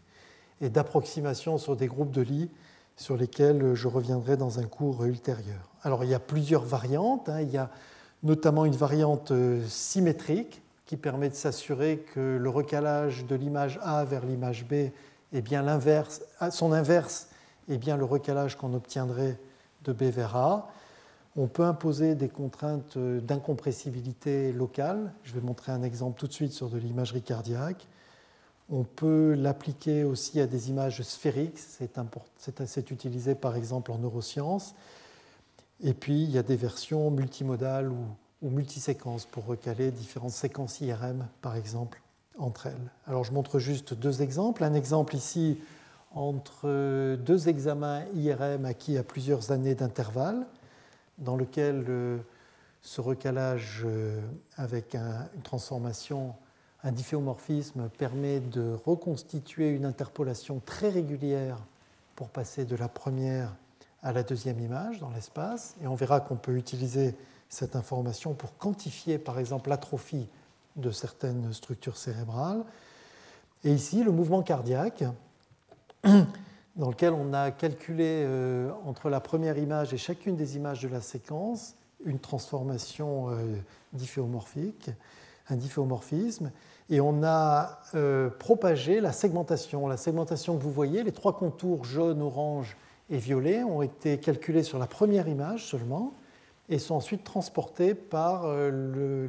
[0.61, 2.51] et d'approximation sur des groupes de lits
[2.97, 5.71] sur lesquels je reviendrai dans un cours ultérieur.
[5.83, 7.31] Alors, il y a plusieurs variantes.
[7.31, 7.41] Hein.
[7.41, 7.71] Il y a
[8.23, 9.33] notamment une variante
[9.67, 14.91] symétrique qui permet de s'assurer que le recalage de l'image A vers l'image B
[15.33, 16.21] est bien l'inverse,
[16.51, 17.29] son inverse
[17.69, 19.39] est bien le recalage qu'on obtiendrait
[19.85, 20.69] de B vers A.
[21.37, 25.13] On peut imposer des contraintes d'incompressibilité locale.
[25.23, 27.87] Je vais montrer un exemple tout de suite sur de l'imagerie cardiaque.
[28.69, 31.61] On peut l'appliquer aussi à des images sphériques.
[32.67, 34.75] C'est utilisé par exemple en neurosciences.
[35.85, 38.07] Et puis, il y a des versions multimodales ou
[38.43, 42.01] ou multiséquences pour recaler différentes séquences IRM, par exemple,
[42.39, 42.91] entre elles.
[43.07, 44.65] Alors je montre juste deux exemples.
[44.65, 45.59] Un exemple ici
[46.13, 50.47] entre deux examens IRM acquis à plusieurs années d'intervalle,
[51.19, 52.19] dans lequel euh,
[52.83, 54.21] ce recalage euh,
[54.57, 56.35] avec une transformation,
[56.83, 61.59] un difféomorphisme permet de reconstituer une interpolation très régulière
[62.17, 63.55] pour passer de la première
[64.03, 65.77] à la deuxième image dans l'espace.
[65.83, 67.15] Et on verra qu'on peut utiliser
[67.51, 70.27] cette information pour quantifier par exemple l'atrophie
[70.77, 72.65] de certaines structures cérébrales.
[73.65, 75.05] Et ici, le mouvement cardiaque,
[76.05, 80.89] dans lequel on a calculé euh, entre la première image et chacune des images de
[80.89, 81.75] la séquence
[82.05, 83.57] une transformation euh,
[83.93, 84.91] difféomorphique,
[85.49, 86.51] un difféomorphisme,
[86.89, 89.87] et on a euh, propagé la segmentation.
[89.87, 92.77] La segmentation que vous voyez, les trois contours jaune, orange
[93.11, 96.15] et violet ont été calculés sur la première image seulement,
[96.71, 99.27] et sont ensuite transportés par euh,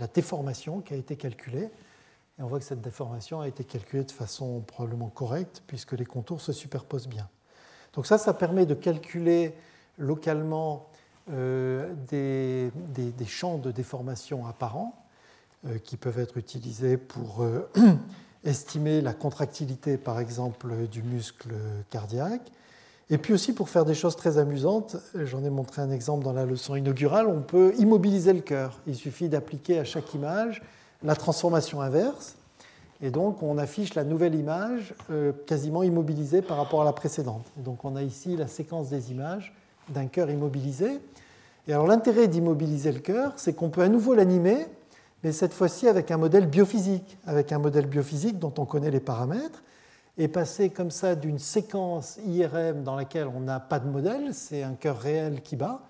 [0.00, 1.68] la, déformation qui a été calculée.
[2.38, 6.06] Et on voit que cette déformation a été calculée de façon probablement correcte puisque les
[6.06, 7.28] contours se superposent bien.
[7.92, 9.54] Donc ça, ça permet de calculer
[9.98, 10.88] localement
[11.30, 15.04] euh, des, des, champs de déformation apparents
[15.66, 17.44] euh, qui peuvent être utilisés pour
[18.44, 21.50] estimer la contractilité, par exemple, du muscle
[21.90, 22.50] cardiaque
[23.10, 26.32] et puis aussi pour faire des choses très amusantes, j'en ai montré un exemple dans
[26.32, 28.78] la leçon inaugurale, on peut immobiliser le cœur.
[28.86, 30.62] Il suffit d'appliquer à chaque image
[31.02, 32.36] la transformation inverse.
[33.02, 37.46] Et donc on affiche la nouvelle image euh, quasiment immobilisée par rapport à la précédente.
[37.56, 39.54] donc on a ici la séquence des images
[39.88, 41.00] d'un cœur immobilisé.
[41.66, 44.66] Et alors l'intérêt d'immobiliser le cœur, c'est qu'on peut à nouveau l'animer,
[45.24, 49.00] mais cette fois-ci avec un modèle biophysique, avec un modèle biophysique dont on connaît les
[49.00, 49.62] paramètres
[50.20, 54.62] et passer comme ça d'une séquence IRM dans laquelle on n'a pas de modèle, c'est
[54.62, 55.80] un cœur réel qui bat,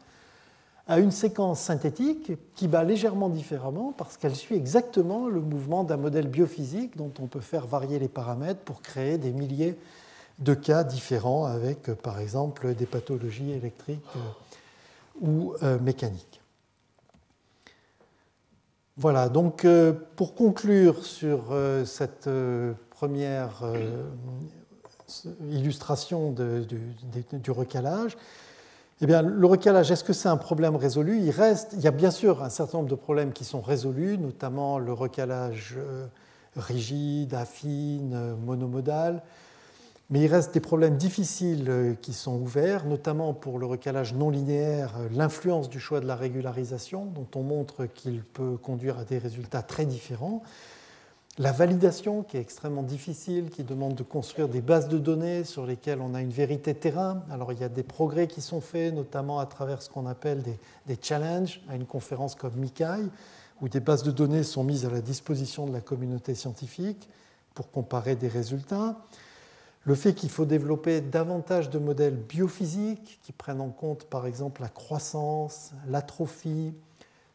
[0.87, 5.97] à une séquence synthétique qui bat légèrement différemment parce qu'elle suit exactement le mouvement d'un
[5.97, 9.77] modèle biophysique dont on peut faire varier les paramètres pour créer des milliers
[10.39, 14.21] de cas différents avec, par exemple, des pathologies électriques euh,
[15.21, 16.41] ou euh, mécaniques.
[18.97, 21.53] Voilà, donc euh, pour conclure sur
[21.85, 22.29] cette
[23.01, 24.03] première euh,
[25.51, 28.19] illustration du recalage.
[29.01, 31.19] Eh bien, le recalage, est-ce que c'est un problème résolu?
[31.19, 34.19] Il reste, il y a bien sûr un certain nombre de problèmes qui sont résolus,
[34.19, 36.09] notamment le recalage euh,
[36.57, 39.23] rigide, affine, monomodal.
[40.11, 44.29] Mais il reste des problèmes difficiles euh, qui sont ouverts, notamment pour le recalage non
[44.29, 49.17] linéaire, l'influence du choix de la régularisation, dont on montre qu'il peut conduire à des
[49.17, 50.43] résultats très différents.
[51.39, 55.65] La validation qui est extrêmement difficile, qui demande de construire des bases de données sur
[55.65, 57.23] lesquelles on a une vérité terrain.
[57.31, 60.43] Alors il y a des progrès qui sont faits, notamment à travers ce qu'on appelle
[60.43, 63.05] des, challenges, à une conférence comme MICAI,
[63.63, 67.09] où des bases de données sont mises à la disposition de la communauté scientifique
[67.55, 68.97] pour comparer des résultats.
[69.85, 74.61] Le fait qu'il faut développer davantage de modèles biophysiques qui prennent en compte par exemple
[74.61, 76.75] la croissance, l'atrophie,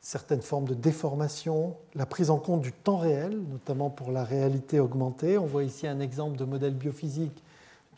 [0.05, 4.79] certaines formes de déformation, la prise en compte du temps réel, notamment pour la réalité
[4.79, 5.39] augmentée.
[5.39, 7.41] On voit ici un exemple de modèle biophysique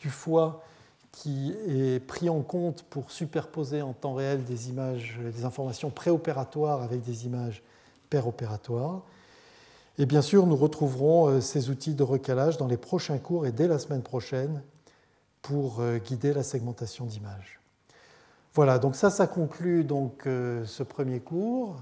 [0.00, 0.64] du foie
[1.12, 6.80] qui est pris en compte pour superposer en temps réel des images, des informations préopératoires
[6.80, 7.62] avec des images
[8.08, 9.02] péropératoires.
[9.98, 13.52] Et bien sûr, nous retrouverons euh, ces outils de recalage dans les prochains cours et
[13.52, 14.62] dès la semaine prochaine
[15.42, 17.60] pour euh, guider la segmentation d'images.
[18.54, 21.76] Voilà, donc ça, ça conclut donc euh, ce premier cours.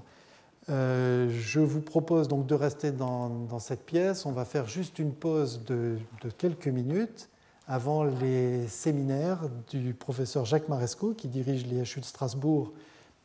[0.69, 4.25] Euh, je vous propose donc de rester dans, cette pièce.
[4.25, 5.97] On va faire juste une pause de,
[6.37, 7.29] quelques minutes
[7.67, 12.73] avant les séminaires du professeur Jacques Maresco qui dirige l'IHU de Strasbourg